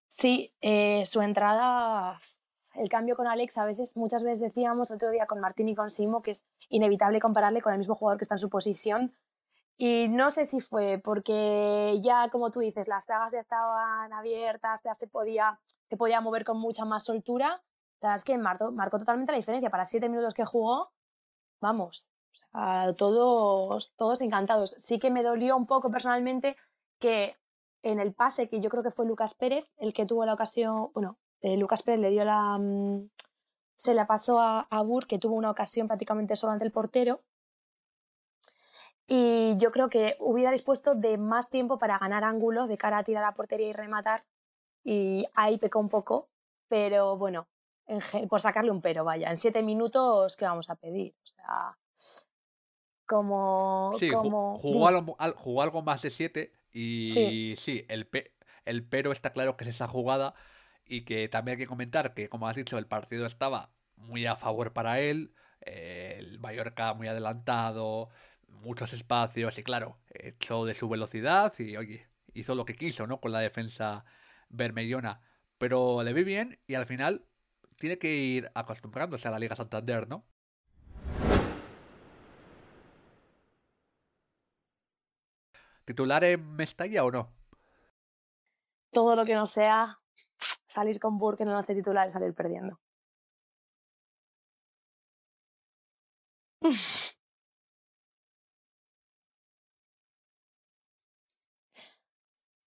Sí, 0.08 0.52
eh, 0.60 1.04
su 1.06 1.22
entrada, 1.22 2.20
el 2.74 2.88
cambio 2.88 3.16
con 3.16 3.26
Alex, 3.26 3.58
a 3.58 3.64
veces, 3.64 3.96
muchas 3.96 4.22
veces 4.22 4.40
decíamos 4.40 4.90
el 4.90 4.96
otro 4.96 5.10
día 5.10 5.26
con 5.26 5.40
Martín 5.40 5.68
y 5.68 5.74
con 5.74 5.90
Simo 5.90 6.22
que 6.22 6.32
es 6.32 6.44
inevitable 6.68 7.20
compararle 7.20 7.62
con 7.62 7.72
el 7.72 7.78
mismo 7.78 7.94
jugador 7.94 8.18
que 8.18 8.24
está 8.24 8.34
en 8.34 8.38
su 8.38 8.50
posición. 8.50 9.14
Y 9.76 10.08
no 10.08 10.30
sé 10.30 10.44
si 10.44 10.60
fue 10.60 11.00
porque 11.02 12.00
ya, 12.02 12.28
como 12.30 12.50
tú 12.50 12.60
dices, 12.60 12.88
las 12.88 13.06
tragas 13.06 13.32
ya 13.32 13.38
estaban 13.38 14.12
abiertas, 14.12 14.82
ya 14.82 14.94
se 14.94 15.06
podía, 15.06 15.60
se 15.88 15.96
podía 15.96 16.20
mover 16.20 16.44
con 16.44 16.58
mucha 16.58 16.84
más 16.84 17.04
soltura. 17.04 17.62
La 18.00 18.08
verdad 18.08 18.16
es 18.16 18.24
que 18.24 18.38
marcó, 18.38 18.72
marcó 18.72 18.98
totalmente 18.98 19.32
la 19.32 19.38
diferencia. 19.38 19.70
Para 19.70 19.84
siete 19.84 20.08
minutos 20.08 20.34
que 20.34 20.44
jugó, 20.44 20.90
vamos, 21.60 22.08
todos, 22.96 23.94
todos 23.94 24.20
encantados. 24.20 24.74
Sí 24.78 24.98
que 24.98 25.10
me 25.10 25.22
dolió 25.22 25.56
un 25.56 25.66
poco 25.66 25.90
personalmente 25.90 26.56
que 26.98 27.36
en 27.82 28.00
el 28.00 28.12
pase, 28.12 28.48
que 28.48 28.60
yo 28.60 28.70
creo 28.70 28.82
que 28.82 28.90
fue 28.90 29.06
Lucas 29.06 29.34
Pérez, 29.34 29.64
el 29.76 29.92
que 29.92 30.06
tuvo 30.06 30.26
la 30.26 30.34
ocasión, 30.34 30.90
bueno, 30.92 31.18
eh, 31.40 31.56
Lucas 31.56 31.82
Pérez 31.82 32.00
le 32.00 32.10
dio 32.10 32.24
la... 32.24 32.58
Mm, 32.58 33.08
se 33.76 33.94
la 33.94 34.06
pasó 34.06 34.40
a, 34.40 34.66
a 34.70 34.82
Bur, 34.82 35.06
que 35.06 35.18
tuvo 35.18 35.36
una 35.36 35.50
ocasión 35.50 35.86
prácticamente 35.86 36.34
solo 36.34 36.52
ante 36.52 36.64
el 36.64 36.72
portero. 36.72 37.22
Y 39.06 39.56
yo 39.56 39.72
creo 39.72 39.88
que 39.88 40.16
hubiera 40.20 40.50
dispuesto 40.50 40.94
de 40.94 41.16
más 41.16 41.48
tiempo 41.48 41.78
para 41.78 41.98
ganar 41.98 42.24
ángulos 42.24 42.68
de 42.68 42.76
cara 42.76 42.98
a 42.98 43.04
tirar 43.04 43.24
a 43.24 43.34
portería 43.34 43.68
y 43.68 43.72
rematar. 43.72 44.24
Y 44.84 45.26
ahí 45.34 45.58
pecó 45.58 45.78
un 45.78 45.88
poco, 45.88 46.28
pero 46.68 47.16
bueno, 47.16 47.48
por 48.28 48.40
sacarle 48.40 48.70
un 48.70 48.82
pero, 48.82 49.04
vaya, 49.04 49.30
en 49.30 49.36
siete 49.36 49.62
minutos, 49.62 50.36
¿qué 50.36 50.44
vamos 50.44 50.68
a 50.68 50.76
pedir? 50.76 51.14
O 51.22 51.26
sea, 51.26 51.78
como... 53.06 53.92
Sí, 53.98 54.10
como... 54.10 54.58
Jugó, 54.58 54.88
algo, 54.88 55.16
jugó, 55.36 55.62
algo, 55.62 55.82
más 55.82 56.02
de 56.02 56.10
siete 56.10 56.52
y 56.70 57.54
sí, 57.56 57.86
el, 57.88 58.08
el 58.66 58.86
pero 58.86 59.10
está 59.10 59.32
claro 59.32 59.56
que 59.56 59.64
es 59.64 59.70
esa 59.70 59.88
jugada 59.88 60.34
y 60.88 61.02
que 61.04 61.28
también 61.28 61.56
hay 61.56 61.64
que 61.64 61.68
comentar 61.68 62.14
que, 62.14 62.28
como 62.28 62.48
has 62.48 62.56
dicho, 62.56 62.78
el 62.78 62.86
partido 62.86 63.26
estaba 63.26 63.70
muy 63.96 64.26
a 64.26 64.36
favor 64.36 64.72
para 64.72 65.00
él, 65.00 65.34
el 65.60 66.38
Mallorca 66.40 66.94
muy 66.94 67.08
adelantado, 67.08 68.08
muchos 68.48 68.92
espacios 68.92 69.58
y 69.58 69.62
claro, 69.62 69.98
echó 70.08 70.64
de 70.64 70.74
su 70.74 70.88
velocidad 70.88 71.52
y 71.58 71.76
oye, 71.76 72.08
hizo 72.32 72.54
lo 72.54 72.64
que 72.64 72.74
quiso, 72.74 73.06
¿no? 73.06 73.20
Con 73.20 73.32
la 73.32 73.40
defensa 73.40 74.04
bermellona. 74.48 75.20
Pero 75.58 76.02
le 76.02 76.12
vi 76.12 76.24
bien 76.24 76.58
y 76.66 76.74
al 76.74 76.86
final 76.86 77.26
tiene 77.76 77.98
que 77.98 78.14
ir 78.14 78.50
acostumbrándose 78.54 79.28
a 79.28 79.30
la 79.30 79.38
Liga 79.38 79.56
Santander, 79.56 80.08
¿no? 80.08 80.24
¿Titular 85.84 86.22
en 86.24 86.54
Mestalla 86.54 87.04
o 87.04 87.10
no? 87.10 87.32
Todo 88.90 89.16
lo 89.16 89.24
que 89.24 89.34
no 89.34 89.46
sea 89.46 89.98
salir 90.68 91.00
con 91.00 91.18
Burke 91.18 91.44
no 91.44 91.58
hace 91.58 91.74
titular 91.74 92.06
y 92.06 92.10
salir 92.10 92.34
perdiendo. 92.34 92.78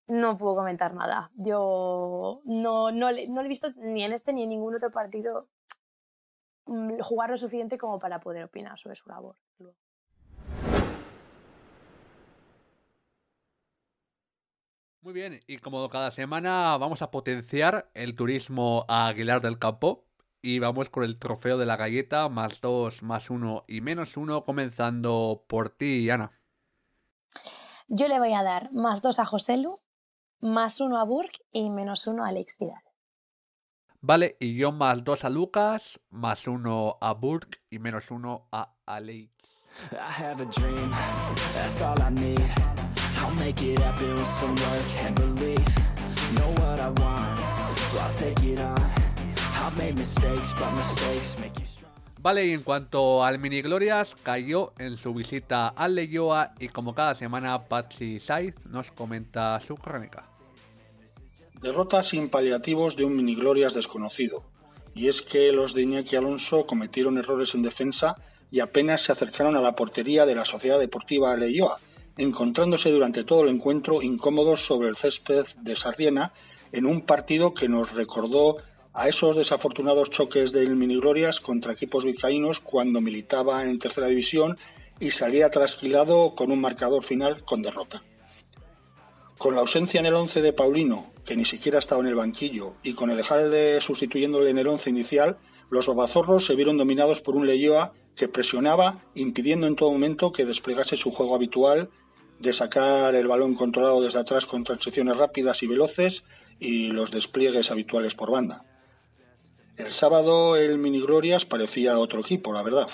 No 0.08 0.38
puedo 0.38 0.56
comentar 0.56 0.94
nada. 0.94 1.32
Yo 1.36 2.42
no, 2.46 2.92
no, 2.92 3.12
le, 3.12 3.28
no 3.28 3.42
he 3.42 3.48
visto 3.48 3.72
ni 3.78 4.04
en 4.04 4.14
este 4.14 4.34
ni 4.34 4.44
en 4.44 4.50
ningún 4.50 4.76
otro 4.76 4.92
partido 4.92 5.48
mm, 6.68 7.00
jugar 7.02 7.30
lo 7.30 7.38
suficiente 7.38 7.78
como 7.78 8.00
para 8.00 8.20
poder 8.20 8.44
opinar 8.44 8.78
sobre 8.78 8.96
su 8.96 9.10
labor. 9.10 9.36
Muy 15.08 15.14
bien, 15.14 15.40
y 15.48 15.60
como 15.60 15.88
cada 15.88 16.12
semana 16.12 16.76
vamos 16.76 17.02
a 17.02 17.12
potenciar 17.12 17.90
el 17.94 18.14
turismo 18.14 18.84
a 18.90 19.08
Aguilar 19.08 19.40
del 19.40 19.58
Campo 19.58 20.04
y 20.42 20.60
vamos 20.60 20.90
con 20.90 21.06
el 21.06 21.18
trofeo 21.18 21.58
de 21.58 21.66
la 21.66 21.78
galleta, 21.78 22.28
más 22.28 22.60
dos, 22.60 23.04
más 23.04 23.30
uno 23.30 23.64
y 23.70 23.80
menos 23.80 24.18
uno, 24.18 24.44
comenzando 24.44 25.46
por 25.48 25.70
ti, 25.70 26.10
Ana. 26.10 26.34
Yo 27.88 28.10
le 28.10 28.20
voy 28.20 28.34
a 28.34 28.44
dar 28.44 28.70
más 28.74 29.02
dos 29.02 29.20
a 29.20 29.26
Joselu, 29.26 29.80
más 30.42 30.82
uno 30.82 31.00
a 31.00 31.06
Burke 31.06 31.40
y 31.54 31.70
menos 31.70 32.06
uno 32.06 32.26
a 32.26 32.28
Alex 32.28 32.58
Vidal. 32.60 32.84
Vale, 34.02 34.36
y 34.42 34.58
yo 34.58 34.74
más 34.74 35.06
dos 35.06 35.24
a 35.24 35.30
Lucas, 35.30 36.02
más 36.10 36.50
uno 36.50 36.98
a 37.00 37.14
Burke 37.14 37.60
y 37.70 37.80
menos 37.80 38.12
uno 38.12 38.50
a 38.52 38.76
Alex. 38.86 39.32
I 39.94 40.22
have 40.22 40.42
a 40.42 40.46
dream, 40.48 40.92
that's 41.54 41.82
all 41.82 41.98
I 42.02 42.10
need. 42.10 42.77
I'll 43.20 43.36
make 43.36 43.62
it 43.62 43.80
happen 43.80 44.16
with 44.16 44.28
some 44.28 44.56
work 44.56 44.90
and 45.04 45.16
belief. 45.16 45.68
Know 46.36 46.50
what 46.62 46.80
I 46.80 46.90
want, 46.90 47.40
so 47.90 48.00
I'll 48.00 48.14
take 48.14 48.44
it 48.44 48.60
on. 48.60 48.80
I've 49.64 49.78
made 49.78 49.96
mistakes, 49.96 50.54
but 50.54 50.72
mistakes 50.76 51.38
make 51.40 51.58
you 51.60 51.66
strong. 51.66 51.88
Vale, 52.20 52.46
y 52.46 52.54
en 52.54 52.64
cuanto 52.64 53.24
al 53.24 53.40
Mini 53.40 53.62
Glorias, 53.62 54.16
cayó 54.24 54.74
en 54.80 54.98
su 54.98 55.14
visita 55.14 55.68
al 55.70 55.96
Leyoa 55.96 56.54
y 56.60 56.68
como 56.70 56.94
cada 56.94 57.16
semana 57.16 57.68
Patsy 57.68 58.20
Saiz 58.20 58.56
nos 58.66 58.92
comenta 58.92 59.60
su 59.60 59.76
crónica. 59.76 60.26
Derrota 61.62 62.04
sin 62.04 62.30
paliativos 62.30 62.96
de 62.98 63.06
un 63.06 63.16
Mini 63.16 63.36
Glorias 63.36 63.76
desconocido. 63.76 64.44
Y 64.94 65.08
es 65.08 65.22
que 65.22 65.54
los 65.54 65.74
de 65.74 65.84
Iñaki 65.84 66.16
Alonso 66.16 66.66
cometieron 66.66 67.18
errores 67.18 67.54
en 67.56 67.62
defensa 67.62 68.18
y 68.52 68.60
apenas 68.60 69.02
se 69.02 69.12
acercaron 69.12 69.56
a 69.56 69.62
la 69.62 69.76
portería 69.76 70.26
de 70.26 70.36
la 70.36 70.46
Sociedad 70.46 70.80
Deportiva 70.80 71.36
Leyoa, 71.36 71.80
encontrándose 72.18 72.92
durante 72.92 73.24
todo 73.24 73.44
el 73.44 73.50
encuentro 73.50 74.02
incómodos 74.02 74.66
sobre 74.66 74.90
el 74.90 74.98
césped 74.98 75.46
de 75.62 75.76
Sarriena 75.76 76.34
en 76.72 76.86
un 76.86 77.02
partido 77.02 77.54
que 77.54 77.70
nos 77.70 77.94
recordó 77.94 78.58
a 78.94 79.08
esos 79.08 79.36
desafortunados 79.36 80.10
choques 80.10 80.52
del 80.52 80.76
Miniglorias 80.76 81.40
contra 81.40 81.74
equipos 81.74 82.04
vizcaínos 82.04 82.60
cuando 82.60 83.00
militaba 83.00 83.64
en 83.66 83.78
tercera 83.78 84.08
división 84.08 84.58
y 85.00 85.12
salía 85.12 85.50
trasquilado 85.50 86.34
con 86.36 86.52
un 86.52 86.60
marcador 86.60 87.04
final 87.04 87.44
con 87.44 87.62
derrota. 87.62 88.04
Con 89.38 89.54
la 89.54 89.62
ausencia 89.62 90.00
en 90.00 90.08
el 90.08 90.16
once 90.16 90.42
de 90.42 90.52
Paulino, 90.52 91.12
que 91.24 91.38
ni 91.38 91.46
siquiera 91.46 91.78
estaba 91.78 92.02
en 92.02 92.08
el 92.08 92.16
banquillo, 92.16 92.74
y 92.82 92.94
con 92.94 93.12
el 93.12 93.20
Ejalde 93.20 93.80
sustituyéndole 93.82 94.50
en 94.50 94.58
el 94.58 94.68
once 94.68 94.90
inicial, 94.90 95.38
los 95.70 95.86
babazorros 95.86 96.46
se 96.46 96.56
vieron 96.56 96.78
dominados 96.78 97.22
por 97.22 97.36
un 97.36 97.46
Leyoa 97.46 97.94
que 98.16 98.28
presionaba, 98.28 99.06
impidiendo 99.14 99.68
en 99.68 99.76
todo 99.76 99.92
momento 99.92 100.32
que 100.32 100.46
desplegase 100.46 100.98
su 100.98 101.12
juego 101.12 101.36
habitual 101.36 101.92
de 102.40 102.54
sacar 102.54 103.16
el 103.16 103.28
balón 103.28 103.56
controlado 103.56 104.02
desde 104.02 104.20
atrás 104.20 104.46
con 104.46 104.64
transiciones 104.64 105.18
rápidas 105.18 105.64
y 105.64 105.68
veloces 105.68 106.24
y 106.60 106.88
los 106.88 107.12
despliegues 107.12 107.72
habituales 107.72 108.16
por 108.16 108.32
banda. 108.32 108.64
El 109.78 109.92
sábado 109.92 110.56
el 110.56 110.78
Mini 110.78 111.02
Glorias 111.02 111.46
parecía 111.46 112.00
otro 112.00 112.22
equipo, 112.22 112.52
la 112.54 112.64
verdad. 112.64 112.90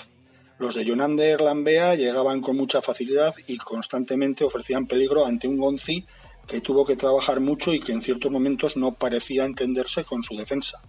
Los 0.58 0.74
de 0.74 0.84
Jonander 0.84 1.40
Lambea 1.40 1.94
llegaban 1.94 2.40
con 2.40 2.56
mucha 2.56 2.80
facilidad 2.80 3.34
y 3.46 3.56
constantemente 3.56 4.44
ofrecían 4.44 4.86
peligro 4.86 5.24
ante 5.24 5.48
un 5.48 5.58
Gonzi 5.58 6.04
que 6.46 6.60
tuvo 6.60 6.84
que 6.84 6.96
trabajar 6.96 7.40
mucho 7.40 7.72
y 7.72 7.80
que 7.80 7.92
en 7.92 8.02
ciertos 8.02 8.30
momentos 8.30 8.76
no 8.76 8.94
parecía 8.94 9.44
entenderse 9.44 10.04
con 10.04 10.22
su 10.22 10.36
defensa. 10.36 10.82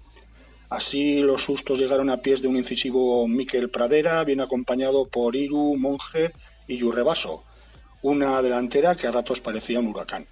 Así 0.70 1.22
los 1.22 1.44
sustos 1.44 1.80
llegaron 1.80 2.10
a 2.10 2.22
pies 2.22 2.42
de 2.42 2.48
un 2.48 2.58
incisivo 2.58 3.28
Miquel 3.28 3.70
Pradera, 3.70 4.24
bien 4.24 4.42
acompañado 4.42 5.08
por 5.08 5.36
Iru, 5.36 5.78
Monje 5.78 6.34
y 6.68 6.78
Yurrebaso, 6.78 7.44
una 8.06 8.40
delantera 8.44 8.94
que 8.94 9.08
a 9.08 9.12
ratos 9.12 9.42
parecía 9.42 9.80
un 9.80 9.88
huracán. 9.88 10.28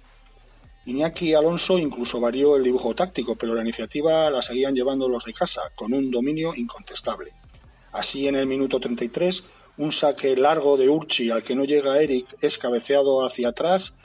Iñaki 0.86 1.34
Alonso 1.34 1.76
incluso 1.76 2.20
varió 2.20 2.54
el 2.54 2.62
dibujo 2.62 2.94
táctico, 2.94 3.34
pero 3.34 3.52
la 3.52 3.62
iniciativa 3.62 4.30
la 4.30 4.42
seguían 4.42 4.76
llevando 4.76 5.08
los 5.08 5.24
de 5.24 5.32
casa, 5.32 5.62
con 5.74 5.92
un 5.92 6.08
dominio 6.08 6.54
incontestable. 6.54 7.32
Así, 7.90 8.28
en 8.28 8.36
el 8.36 8.46
minuto 8.46 8.78
33, 8.78 9.42
un 9.78 9.90
saque 9.90 10.36
largo 10.36 10.76
de 10.76 10.88
Urchi 10.88 11.30
al 11.30 11.42
que 11.42 11.56
no 11.56 11.64
llega 11.64 12.00
Eric 12.00 12.36
es 12.40 12.58
cabeceado 12.58 13.26
hacia 13.26 13.48
atrás 13.48 13.96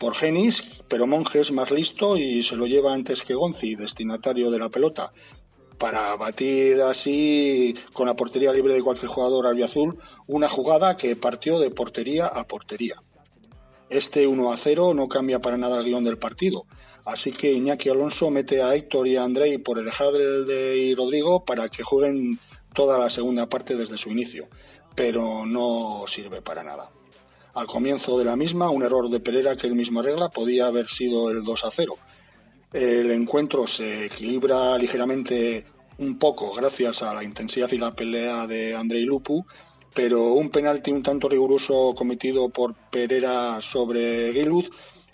por 0.00 0.16
Genis, 0.16 0.82
pero 0.88 1.06
Monge 1.06 1.38
es 1.38 1.52
más 1.52 1.70
listo 1.70 2.16
y 2.16 2.42
se 2.42 2.56
lo 2.56 2.66
lleva 2.66 2.92
antes 2.92 3.22
que 3.22 3.34
Gonzi, 3.34 3.76
destinatario 3.76 4.50
de 4.50 4.58
la 4.58 4.68
pelota, 4.68 5.12
para 5.78 6.16
batir 6.16 6.80
así 6.80 7.76
con 7.92 8.08
la 8.08 8.16
portería 8.16 8.52
libre 8.52 8.74
de 8.74 8.82
cualquier 8.82 9.12
jugador 9.12 9.46
albiazul 9.46 9.96
una 10.26 10.48
jugada 10.48 10.96
que 10.96 11.14
partió 11.14 11.60
de 11.60 11.70
portería 11.70 12.26
a 12.26 12.48
portería. 12.48 12.96
Este 13.92 14.26
1 14.26 14.52
a 14.52 14.56
0 14.56 14.94
no 14.94 15.06
cambia 15.06 15.40
para 15.40 15.58
nada 15.58 15.78
el 15.78 15.84
guion 15.84 16.02
del 16.02 16.16
partido, 16.16 16.64
así 17.04 17.30
que 17.30 17.52
Iñaki 17.52 17.90
Alonso 17.90 18.30
mete 18.30 18.62
a 18.62 18.74
Héctor 18.74 19.06
y 19.06 19.16
a 19.16 19.22
Andrei 19.22 19.58
por 19.58 19.78
el 19.78 19.90
de 20.46 20.78
y 20.78 20.94
Rodrigo 20.94 21.44
para 21.44 21.68
que 21.68 21.82
jueguen 21.82 22.40
toda 22.72 22.96
la 22.96 23.10
segunda 23.10 23.50
parte 23.50 23.76
desde 23.76 23.98
su 23.98 24.10
inicio, 24.10 24.48
pero 24.94 25.44
no 25.44 26.04
sirve 26.06 26.40
para 26.40 26.64
nada. 26.64 26.88
Al 27.52 27.66
comienzo 27.66 28.18
de 28.18 28.24
la 28.24 28.34
misma, 28.34 28.70
un 28.70 28.82
error 28.82 29.10
de 29.10 29.20
Pereira 29.20 29.56
que 29.56 29.66
él 29.66 29.74
mismo 29.74 30.00
arregla 30.00 30.30
podía 30.30 30.68
haber 30.68 30.88
sido 30.88 31.30
el 31.30 31.44
2 31.44 31.64
a 31.66 31.70
0. 31.70 31.98
El 32.72 33.10
encuentro 33.10 33.66
se 33.66 34.06
equilibra 34.06 34.78
ligeramente 34.78 35.66
un 35.98 36.18
poco 36.18 36.50
gracias 36.54 37.02
a 37.02 37.12
la 37.12 37.24
intensidad 37.24 37.70
y 37.70 37.76
la 37.76 37.94
pelea 37.94 38.46
de 38.46 38.74
Andrei 38.74 39.04
Lupu, 39.04 39.44
pero 39.94 40.32
un 40.32 40.50
penalti 40.50 40.90
un 40.90 41.02
tanto 41.02 41.28
riguroso 41.28 41.94
cometido 41.94 42.48
por 42.48 42.74
Pereira 42.74 43.60
sobre 43.60 44.32
Gilud 44.32 44.68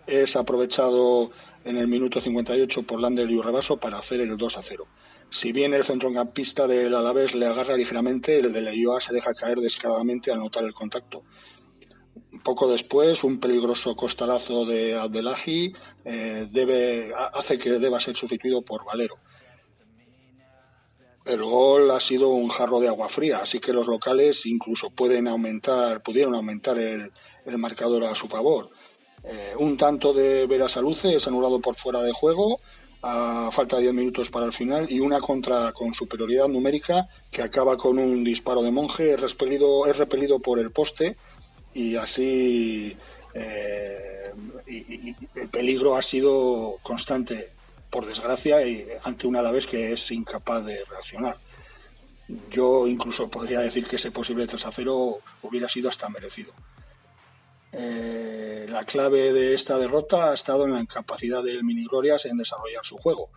es 0.06 0.36
aprovechado 0.36 1.30
en 1.64 1.76
el 1.76 1.86
minuto 1.86 2.20
58 2.20 2.82
por 2.84 3.00
Lander 3.00 3.30
y 3.30 3.36
Urrebaso 3.36 3.76
para 3.76 3.98
hacer 3.98 4.20
el 4.20 4.36
2 4.36 4.56
a 4.56 4.62
0. 4.62 4.86
Si 5.30 5.52
bien 5.52 5.74
el 5.74 5.84
centrocampista 5.84 6.66
del 6.66 6.94
Alavés 6.94 7.34
le 7.34 7.46
agarra 7.46 7.76
ligeramente, 7.76 8.38
el 8.38 8.52
de 8.52 8.62
Leioa 8.62 9.00
se 9.00 9.12
deja 9.12 9.34
caer 9.34 9.58
descaradamente 9.58 10.32
al 10.32 10.38
notar 10.38 10.64
el 10.64 10.72
contacto. 10.72 11.22
Poco 12.42 12.70
después, 12.70 13.24
un 13.24 13.38
peligroso 13.38 13.94
costalazo 13.94 14.64
de 14.64 14.94
Abdelahi 14.94 15.74
eh, 16.04 16.48
debe, 16.50 17.12
hace 17.34 17.58
que 17.58 17.70
deba 17.72 18.00
ser 18.00 18.16
sustituido 18.16 18.62
por 18.62 18.86
Valero. 18.86 19.16
El 21.28 21.42
gol 21.42 21.90
ha 21.90 22.00
sido 22.00 22.30
un 22.30 22.48
jarro 22.48 22.80
de 22.80 22.88
agua 22.88 23.10
fría, 23.10 23.40
así 23.42 23.60
que 23.60 23.74
los 23.74 23.86
locales 23.86 24.46
incluso 24.46 24.88
pueden 24.88 25.28
aumentar, 25.28 26.02
pudieron 26.02 26.34
aumentar 26.34 26.78
el, 26.78 27.12
marcador 27.58 28.04
a 28.04 28.14
su 28.14 28.28
favor. 28.28 28.70
Eh, 29.24 29.52
un 29.58 29.76
tanto 29.76 30.14
de 30.14 30.46
Verasaluce 30.46 31.14
es 31.14 31.28
anulado 31.28 31.60
por 31.60 31.74
fuera 31.74 32.00
de 32.00 32.12
juego 32.12 32.60
a 33.02 33.50
falta 33.52 33.76
de 33.76 33.82
10 33.82 33.94
minutos 33.94 34.30
para 34.30 34.46
el 34.46 34.54
final 34.54 34.90
y 34.90 35.00
una 35.00 35.20
contra 35.20 35.72
con 35.72 35.92
superioridad 35.92 36.48
numérica 36.48 37.08
que 37.30 37.42
acaba 37.42 37.76
con 37.76 37.98
un 37.98 38.24
disparo 38.24 38.62
de 38.62 38.70
monje 38.70 39.12
es 39.12 39.20
repelido, 39.20 39.84
es 39.86 40.40
por 40.42 40.58
el 40.58 40.70
poste 40.70 41.18
y 41.74 41.96
así 41.96 42.96
eh, 43.34 44.32
el 44.66 45.48
peligro 45.50 45.94
ha 45.94 46.02
sido 46.02 46.78
constante 46.82 47.57
por 47.90 48.06
desgracia 48.06 48.58
ante 49.02 49.26
una 49.26 49.42
vez 49.50 49.66
que 49.66 49.92
es 49.92 50.10
incapaz 50.10 50.64
de 50.64 50.84
reaccionar 50.84 51.38
yo 52.50 52.86
incluso 52.86 53.30
podría 53.30 53.60
decir 53.60 53.86
que 53.86 53.96
ese 53.96 54.10
posible 54.10 54.46
3 54.46 54.66
a 54.66 54.72
0 54.72 55.18
hubiera 55.42 55.68
sido 55.68 55.88
hasta 55.88 56.08
merecido 56.08 56.52
eh, 57.72 58.66
la 58.68 58.84
clave 58.84 59.32
de 59.32 59.54
esta 59.54 59.78
derrota 59.78 60.30
ha 60.30 60.34
estado 60.34 60.64
en 60.64 60.72
la 60.72 60.80
incapacidad 60.80 61.42
del 61.42 61.64
Mini 61.64 61.84
Glorias 61.84 62.24
en 62.26 62.38
desarrollar 62.38 62.84
su 62.84 62.96
juego. 62.96 63.30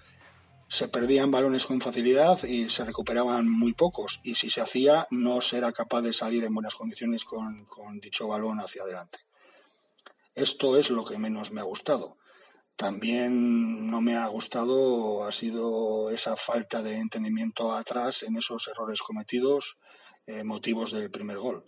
Se 0.68 0.88
perdían 0.88 1.32
balones 1.32 1.66
con 1.66 1.82
facilidad 1.82 2.42
y 2.44 2.70
se 2.70 2.86
recuperaban 2.86 3.50
muy 3.50 3.74
pocos, 3.74 4.22
y 4.24 4.36
si 4.36 4.50
se 4.50 4.62
hacía, 4.62 5.06
no 5.12 5.42
se 5.42 5.58
era 5.58 5.74
capaz 5.74 6.02
de 6.02 6.14
salir 6.14 6.46
en 6.46 6.54
buenas 6.54 6.76
condiciones 6.76 7.26
con, 7.26 7.66
con 7.66 8.00
dicho 8.00 8.28
balón 8.28 8.60
hacia 8.60 8.84
adelante. 8.84 9.20
Esto 10.34 10.78
es 10.78 10.90
lo 10.90 11.04
que 11.04 11.18
menos 11.18 11.52
me 11.52 11.60
ha 11.60 11.66
gustado. 11.66 12.16
También 12.82 13.92
no 13.92 14.02
me 14.02 14.16
ha 14.16 14.26
gustado 14.26 15.24
ha 15.24 15.32
sido 15.32 16.10
esa 16.10 16.36
falta 16.36 16.82
de 16.82 16.98
entendimiento 16.98 17.74
atrás 17.74 18.24
en 18.24 18.38
esos 18.38 18.68
errores 18.70 19.04
cometidos, 19.04 19.78
eh, 20.26 20.44
motivos 20.44 20.92
del 20.92 21.12
primer 21.12 21.38
gol 21.38 21.64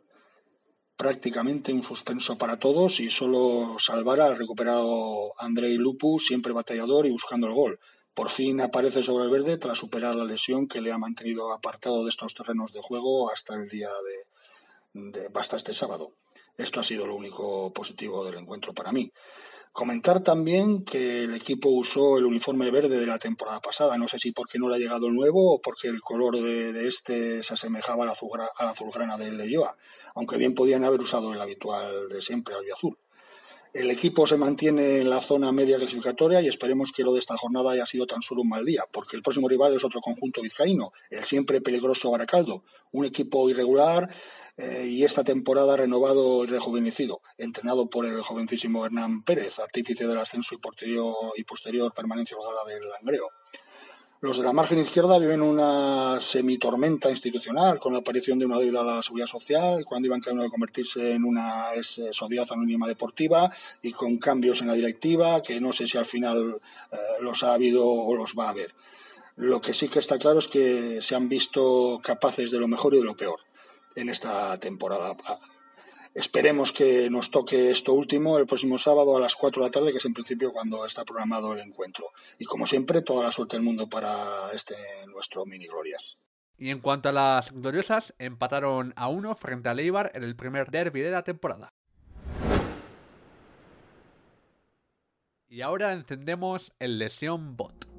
prácticamente 0.97 1.71
un 1.71 1.83
suspenso 1.83 2.37
para 2.39 2.57
todos 2.57 2.99
y 2.99 3.11
solo 3.11 3.75
salvará 3.77 4.25
al 4.25 4.37
recuperado 4.39 5.39
Andrei 5.39 5.75
Lupu, 5.75 6.19
siempre 6.19 6.51
batallador 6.51 7.05
y 7.05 7.11
buscando 7.11 7.45
el 7.45 7.53
gol. 7.53 7.79
Por 8.15 8.29
fin 8.29 8.59
aparece 8.61 9.03
sobre 9.03 9.25
el 9.25 9.29
verde 9.29 9.57
tras 9.57 9.77
superar 9.77 10.15
la 10.15 10.25
lesión 10.25 10.67
que 10.67 10.81
le 10.81 10.91
ha 10.91 10.97
mantenido 10.97 11.53
apartado 11.53 12.03
de 12.03 12.09
estos 12.09 12.33
terrenos 12.33 12.73
de 12.73 12.81
juego 12.81 13.31
hasta 13.31 13.53
el 13.53 13.69
día 13.69 13.89
de, 14.93 15.11
de 15.11 15.29
hasta 15.35 15.57
este 15.57 15.75
sábado. 15.75 16.15
Esto 16.57 16.79
ha 16.79 16.83
sido 16.83 17.05
lo 17.05 17.15
único 17.15 17.71
positivo 17.71 18.25
del 18.25 18.39
encuentro 18.39 18.73
para 18.73 18.91
mí. 18.91 19.11
Comentar 19.73 20.21
también 20.21 20.85
que 20.85 21.23
el 21.23 21.33
equipo 21.33 21.69
usó 21.69 22.19
el 22.19 22.25
uniforme 22.25 22.69
verde 22.69 22.99
de 22.99 23.07
la 23.07 23.17
temporada 23.17 23.59
pasada. 23.59 23.97
No 23.97 24.07
sé 24.07 24.19
si 24.19 24.31
porque 24.31 24.59
no 24.59 24.69
le 24.69 24.75
ha 24.75 24.77
llegado 24.77 25.07
el 25.07 25.15
nuevo 25.15 25.55
o 25.55 25.61
porque 25.61 25.87
el 25.87 25.99
color 25.99 26.37
de, 26.37 26.87
este 26.87 27.41
se 27.41 27.55
asemejaba 27.55 28.03
al 28.03 28.67
azulgrana 28.67 29.17
del 29.17 29.35
Leyoa, 29.35 29.75
aunque 30.13 30.37
bien 30.37 30.53
podían 30.53 30.83
haber 30.83 31.01
usado 31.01 31.33
el 31.33 31.41
habitual 31.41 32.07
de 32.07 32.21
siempre, 32.21 32.53
al 32.53 32.71
azul. 32.71 32.99
El 33.73 33.89
equipo 33.89 34.27
se 34.27 34.37
mantiene 34.37 34.99
en 34.99 35.09
la 35.09 35.19
zona 35.19 35.51
media 35.51 35.77
clasificatoria 35.77 36.39
y 36.41 36.47
esperemos 36.47 36.91
que 36.91 37.01
lo 37.01 37.11
de 37.11 37.19
esta 37.19 37.35
jornada 37.35 37.71
haya 37.71 37.87
sido 37.87 38.05
tan 38.05 38.21
solo 38.21 38.43
un 38.43 38.49
mal 38.49 38.63
día, 38.63 38.83
porque 38.91 39.15
el 39.15 39.23
próximo 39.23 39.49
rival 39.49 39.73
es 39.73 39.83
otro 39.83 39.99
conjunto 39.99 40.43
vizcaíno, 40.43 40.91
el 41.09 41.23
siempre 41.23 41.59
peligroso 41.59 42.11
Baracaldo, 42.11 42.63
un 42.91 43.05
equipo 43.05 43.49
irregular 43.49 44.13
eh, 44.57 44.85
y 44.87 45.03
esta 45.03 45.23
temporada 45.23 45.75
renovado 45.75 46.43
y 46.43 46.47
rejuvenecido, 46.47 47.21
entrenado 47.39 47.89
por 47.89 48.05
el 48.05 48.21
jovencísimo 48.21 48.85
Hernán 48.85 49.23
Pérez, 49.23 49.57
artífice 49.57 50.05
del 50.05 50.19
ascenso 50.19 50.53
y 50.53 50.59
posterior, 50.59 51.15
y 51.35 51.43
posterior 51.43 51.91
permanencia 51.95 52.37
holgada 52.37 52.63
del 52.65 52.87
Langreo. 52.87 53.27
Los 54.23 54.37
de 54.37 54.43
la 54.43 54.53
margen 54.53 54.79
izquierda 54.79 55.19
viven 55.19 55.41
una 55.41 56.17
semitormenta 56.21 57.09
institucional 57.09 57.77
con 57.77 57.91
la 57.91 57.99
aparición 57.99 58.39
de 58.39 58.45
una 58.45 58.57
deuda 58.57 58.79
a 58.79 58.83
la 58.85 59.03
seguridad 59.03 59.27
social, 59.27 59.83
cuando 59.83 60.05
iban 60.05 60.21
camino 60.21 60.43
de 60.43 60.49
convertirse 60.49 61.11
en 61.11 61.25
una 61.25 61.65
sociedad 61.81 62.47
anónima 62.49 62.87
deportiva 62.87 63.51
y 63.81 63.91
con 63.91 64.15
cambios 64.15 64.61
en 64.61 64.67
la 64.67 64.75
directiva 64.75 65.41
que 65.41 65.59
no 65.59 65.73
sé 65.73 65.87
si 65.87 65.97
al 65.97 66.05
final 66.05 66.55
eh, 66.93 66.97
los 67.19 67.43
ha 67.43 67.53
habido 67.53 67.85
o 67.85 68.15
los 68.15 68.33
va 68.33 68.45
a 68.45 68.51
haber. 68.51 68.73
Lo 69.35 69.59
que 69.59 69.73
sí 69.73 69.89
que 69.89 69.99
está 69.99 70.17
claro 70.17 70.39
es 70.39 70.47
que 70.47 71.01
se 71.01 71.15
han 71.15 71.27
visto 71.27 71.99
capaces 72.01 72.49
de 72.49 72.59
lo 72.59 72.69
mejor 72.69 72.93
y 72.93 72.99
de 72.99 73.03
lo 73.03 73.17
peor 73.17 73.41
en 73.93 74.07
esta 74.07 74.57
temporada. 74.57 75.17
Esperemos 76.13 76.71
que 76.71 77.09
nos 77.09 77.31
toque 77.31 77.71
esto 77.71 77.93
último 77.93 78.37
el 78.37 78.45
próximo 78.45 78.77
sábado 78.77 79.17
a 79.17 79.19
las 79.19 79.35
4 79.35 79.61
de 79.63 79.67
la 79.67 79.71
tarde, 79.71 79.91
que 79.91 79.97
es 79.97 80.05
en 80.05 80.13
principio 80.13 80.51
cuando 80.51 80.85
está 80.85 81.03
programado 81.03 81.53
el 81.53 81.59
encuentro. 81.59 82.11
Y 82.37 82.45
como 82.45 82.67
siempre, 82.67 83.01
toda 83.01 83.23
la 83.23 83.31
suerte 83.31 83.55
del 83.55 83.65
mundo 83.65 83.89
para 83.89 84.51
este 84.53 84.75
nuestro 85.07 85.43
mini 85.45 85.65
glorias. 85.65 86.17
Y 86.55 86.69
en 86.69 86.81
cuanto 86.81 87.09
a 87.09 87.13
las 87.13 87.51
gloriosas, 87.51 88.13
empataron 88.19 88.93
a 88.95 89.07
uno 89.07 89.35
frente 89.35 89.69
a 89.69 89.73
Leibar 89.73 90.11
en 90.13 90.23
el 90.23 90.35
primer 90.35 90.69
derby 90.69 91.01
de 91.01 91.11
la 91.11 91.23
temporada. 91.23 91.73
Y 95.49 95.61
ahora 95.61 95.93
encendemos 95.93 96.73
el 96.79 96.99
lesión 96.99 97.55
bot. 97.55 97.92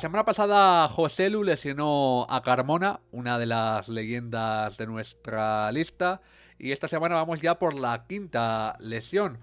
La 0.00 0.08
semana 0.08 0.24
pasada 0.24 0.88
José 0.88 1.28
Lu 1.28 1.44
lesionó 1.44 2.26
a 2.30 2.40
Carmona, 2.40 3.00
una 3.12 3.38
de 3.38 3.44
las 3.44 3.90
leyendas 3.90 4.78
de 4.78 4.86
nuestra 4.86 5.70
lista, 5.72 6.22
y 6.58 6.72
esta 6.72 6.88
semana 6.88 7.16
vamos 7.16 7.42
ya 7.42 7.58
por 7.58 7.78
la 7.78 8.06
quinta 8.06 8.78
lesión. 8.80 9.40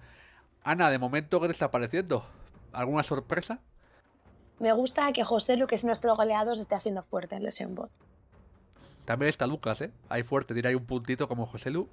Ana, 0.64 0.90
de 0.90 0.98
momento, 0.98 1.40
¿qué 1.40 1.46
te 1.46 1.52
está 1.52 1.70
pareciendo? 1.70 2.26
¿Alguna 2.74 3.04
sorpresa? 3.04 3.60
Me 4.58 4.74
gusta 4.74 5.14
que 5.14 5.24
José 5.24 5.58
Lu, 5.58 5.68
que 5.68 5.76
es 5.76 5.86
nuestro 5.86 6.16
goleador, 6.16 6.56
se 6.56 6.64
esté 6.64 6.74
haciendo 6.74 7.04
fuerte 7.04 7.36
en 7.36 7.44
lesión 7.44 7.76
bot. 7.76 7.92
También 9.06 9.30
está 9.30 9.46
Lucas, 9.46 9.80
¿eh? 9.82 9.92
Hay 10.10 10.24
fuerte, 10.24 10.56
dirá 10.56 10.70
ahí 10.70 10.76
un 10.76 10.88
puntito 10.88 11.28
como 11.28 11.46
José 11.46 11.70
Lu. 11.70 11.88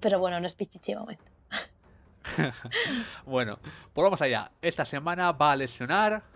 Pero 0.00 0.18
bueno, 0.18 0.40
no 0.40 0.46
es 0.48 0.56
pichichi 0.56 0.96
momento. 0.96 1.22
bueno, 3.26 3.60
pues 3.92 4.02
vamos 4.02 4.20
allá. 4.22 4.50
Esta 4.60 4.84
semana 4.84 5.30
va 5.30 5.52
a 5.52 5.56
lesionar 5.56 6.31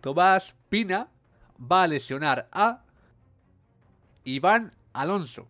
Tomás 0.00 0.54
Pina 0.68 1.08
va 1.58 1.82
a 1.82 1.86
lesionar 1.86 2.48
a 2.52 2.82
Iván 4.24 4.72
Alonso. 4.92 5.46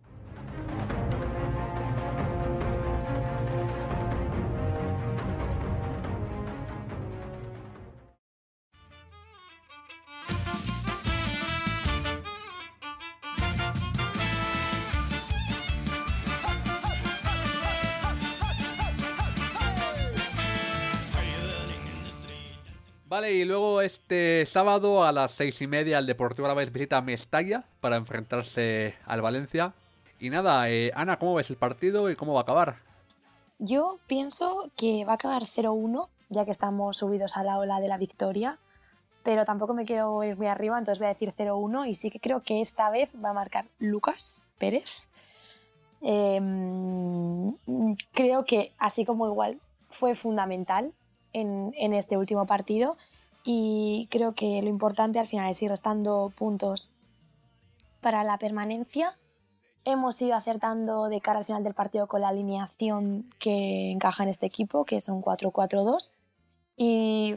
Y 23.31 23.45
luego 23.45 23.81
este 23.81 24.45
sábado 24.45 25.03
a 25.03 25.11
las 25.11 25.31
seis 25.31 25.61
y 25.61 25.67
media 25.67 25.99
el 25.99 26.05
Deportivo 26.05 26.45
Alavés 26.45 26.71
visita 26.71 27.01
Mestalla 27.01 27.63
para 27.79 27.95
enfrentarse 27.95 28.95
al 29.05 29.21
Valencia. 29.21 29.73
Y 30.19 30.29
nada, 30.29 30.69
eh, 30.69 30.91
Ana, 30.95 31.17
¿cómo 31.17 31.35
ves 31.35 31.49
el 31.49 31.55
partido 31.55 32.09
y 32.09 32.15
cómo 32.15 32.33
va 32.33 32.41
a 32.41 32.43
acabar? 32.43 32.77
Yo 33.59 33.99
pienso 34.07 34.69
que 34.75 35.05
va 35.05 35.13
a 35.13 35.15
acabar 35.15 35.43
0-1, 35.43 36.09
ya 36.29 36.45
que 36.45 36.51
estamos 36.51 36.97
subidos 36.97 37.37
a 37.37 37.43
la 37.43 37.57
ola 37.57 37.79
de 37.79 37.87
la 37.87 37.97
victoria, 37.97 38.59
pero 39.23 39.45
tampoco 39.45 39.73
me 39.73 39.85
quiero 39.85 40.23
ir 40.23 40.35
muy 40.35 40.47
arriba, 40.47 40.77
entonces 40.77 40.99
voy 40.99 41.07
a 41.07 41.13
decir 41.13 41.31
0-1 41.31 41.87
y 41.87 41.95
sí 41.95 42.09
que 42.09 42.19
creo 42.19 42.41
que 42.41 42.61
esta 42.61 42.89
vez 42.89 43.09
va 43.23 43.29
a 43.29 43.33
marcar 43.33 43.65
Lucas 43.79 44.49
Pérez. 44.57 45.01
Em, 46.01 47.55
creo 48.13 48.43
que 48.45 48.73
así 48.77 49.05
como 49.05 49.27
igual 49.27 49.59
fue 49.89 50.15
fundamental 50.15 50.91
en, 51.33 51.73
en 51.77 51.93
este 51.93 52.17
último 52.17 52.45
partido 52.45 52.97
y 53.43 54.07
creo 54.11 54.33
que 54.33 54.61
lo 54.61 54.69
importante 54.69 55.19
al 55.19 55.27
final 55.27 55.49
es 55.49 55.61
ir 55.61 55.69
restando 55.69 56.31
puntos 56.35 56.91
para 58.01 58.23
la 58.23 58.37
permanencia. 58.37 59.17
Hemos 59.83 60.21
ido 60.21 60.35
acertando 60.35 61.09
de 61.09 61.21
cara 61.21 61.39
al 61.39 61.45
final 61.45 61.63
del 61.63 61.73
partido 61.73 62.07
con 62.07 62.21
la 62.21 62.27
alineación 62.27 63.31
que 63.39 63.91
encaja 63.91 64.23
en 64.23 64.29
este 64.29 64.45
equipo, 64.45 64.85
que 64.85 65.01
son 65.01 65.23
4-4-2. 65.23 66.11
Y 66.77 67.35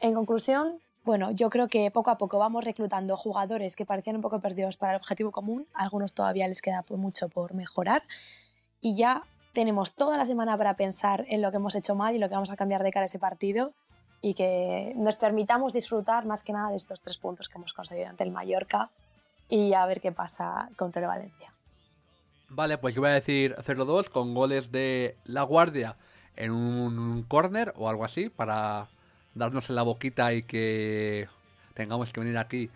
en 0.00 0.14
conclusión, 0.14 0.80
bueno, 1.04 1.30
yo 1.30 1.48
creo 1.48 1.68
que 1.68 1.90
poco 1.90 2.10
a 2.10 2.18
poco 2.18 2.38
vamos 2.38 2.64
reclutando 2.64 3.16
jugadores 3.16 3.74
que 3.74 3.86
parecían 3.86 4.16
un 4.16 4.22
poco 4.22 4.40
perdidos 4.40 4.76
para 4.76 4.92
el 4.92 4.96
objetivo 4.96 5.30
común. 5.30 5.66
algunos 5.72 6.12
todavía 6.12 6.46
les 6.46 6.60
queda 6.60 6.84
mucho 6.90 7.30
por 7.30 7.54
mejorar. 7.54 8.02
Y 8.82 8.96
ya 8.96 9.22
tenemos 9.54 9.94
toda 9.94 10.18
la 10.18 10.26
semana 10.26 10.58
para 10.58 10.76
pensar 10.76 11.24
en 11.28 11.40
lo 11.40 11.50
que 11.50 11.56
hemos 11.56 11.74
hecho 11.74 11.94
mal 11.94 12.14
y 12.14 12.18
lo 12.18 12.28
que 12.28 12.34
vamos 12.34 12.50
a 12.50 12.56
cambiar 12.56 12.82
de 12.82 12.90
cara 12.90 13.04
a 13.04 13.06
ese 13.06 13.18
partido 13.18 13.72
y 14.22 14.34
que 14.34 14.92
nos 14.96 15.16
permitamos 15.16 15.72
disfrutar 15.72 16.24
más 16.24 16.44
que 16.44 16.52
nada 16.52 16.70
de 16.70 16.76
estos 16.76 17.02
tres 17.02 17.18
puntos 17.18 17.48
que 17.48 17.58
hemos 17.58 17.72
conseguido 17.72 18.08
ante 18.08 18.22
el 18.22 18.30
Mallorca 18.30 18.88
y 19.48 19.74
a 19.74 19.84
ver 19.84 20.00
qué 20.00 20.12
pasa 20.12 20.70
contra 20.76 21.02
el 21.02 21.08
Valencia. 21.08 21.52
Vale, 22.48 22.78
pues 22.78 22.94
yo 22.94 23.00
voy 23.00 23.10
a 23.10 23.14
decir 23.14 23.56
0-2 23.56 24.08
con 24.08 24.34
goles 24.34 24.70
de 24.70 25.16
La 25.24 25.42
Guardia 25.42 25.96
en 26.36 26.52
un 26.52 27.24
corner 27.24 27.72
o 27.76 27.88
algo 27.88 28.04
así 28.04 28.28
para 28.28 28.88
darnos 29.34 29.68
en 29.68 29.76
la 29.76 29.82
boquita 29.82 30.32
y 30.32 30.42
que 30.44 31.28
tengamos 31.74 32.12
que 32.12 32.20
venir 32.20 32.38
aquí 32.38 32.70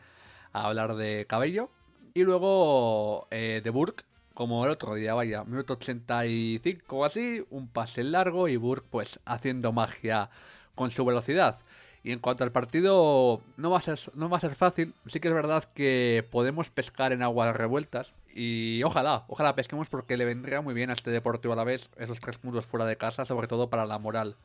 a 0.52 0.64
hablar 0.64 0.96
de 0.96 1.26
cabello. 1.28 1.70
Y 2.14 2.24
luego 2.24 3.28
eh, 3.30 3.60
de 3.62 3.70
Burke, 3.70 4.04
como 4.34 4.64
el 4.64 4.72
otro 4.72 4.94
día, 4.94 5.14
vaya, 5.14 5.44
minuto 5.44 5.74
85 5.74 6.96
o 6.96 7.04
así, 7.04 7.44
un 7.50 7.68
pase 7.68 8.02
largo 8.02 8.48
y 8.48 8.56
Burke 8.56 8.88
pues 8.90 9.20
haciendo 9.26 9.72
magia 9.72 10.30
con 10.76 10.92
su 10.92 11.04
velocidad. 11.04 11.58
Y 12.04 12.12
en 12.12 12.20
cuanto 12.20 12.44
al 12.44 12.52
partido, 12.52 13.40
no 13.56 13.70
va, 13.70 13.78
a 13.78 13.80
ser, 13.80 13.98
no 14.14 14.28
va 14.28 14.36
a 14.36 14.40
ser 14.40 14.54
fácil. 14.54 14.94
Sí 15.06 15.18
que 15.18 15.26
es 15.26 15.34
verdad 15.34 15.64
que 15.74 16.24
podemos 16.30 16.70
pescar 16.70 17.12
en 17.12 17.20
aguas 17.20 17.56
revueltas. 17.56 18.14
Y 18.32 18.80
ojalá, 18.84 19.24
ojalá 19.26 19.56
pesquemos 19.56 19.88
porque 19.88 20.16
le 20.16 20.24
vendría 20.24 20.60
muy 20.60 20.72
bien 20.72 20.90
a 20.90 20.92
este 20.92 21.10
Deportivo 21.10 21.54
a 21.54 21.56
la 21.56 21.64
vez 21.64 21.90
esos 21.96 22.20
tres 22.20 22.38
puntos 22.38 22.64
fuera 22.64 22.86
de 22.86 22.96
casa, 22.96 23.24
sobre 23.24 23.48
todo 23.48 23.70
para 23.70 23.86
la 23.86 23.98
moral. 23.98 24.36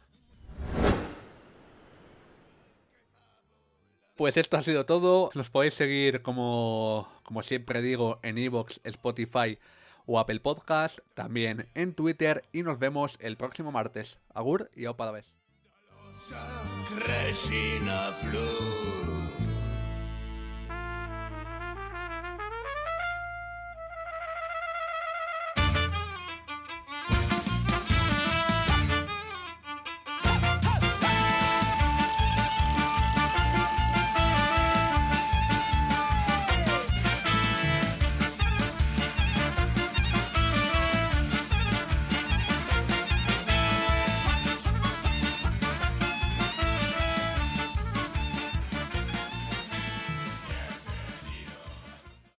Pues 4.15 4.37
esto 4.37 4.57
ha 4.57 4.61
sido 4.61 4.87
todo. 4.87 5.29
Nos 5.35 5.51
podéis 5.51 5.75
seguir 5.75 6.23
como, 6.23 7.07
como 7.21 7.43
siempre 7.43 7.83
digo 7.83 8.19
en 8.23 8.39
Evox, 8.39 8.81
Spotify 8.83 9.59
o 10.07 10.19
Apple 10.19 10.39
Podcast, 10.39 10.97
también 11.13 11.69
en 11.75 11.93
Twitter 11.93 12.43
y 12.51 12.63
nos 12.63 12.79
vemos 12.79 13.17
el 13.21 13.37
próximo 13.37 13.71
martes. 13.71 14.17
Agur 14.33 14.71
y 14.75 14.87
opa 14.87 15.05
la 15.05 15.11
vez. 15.11 15.40
Κρέσινα 16.95 18.15
φλούς 18.21 19.20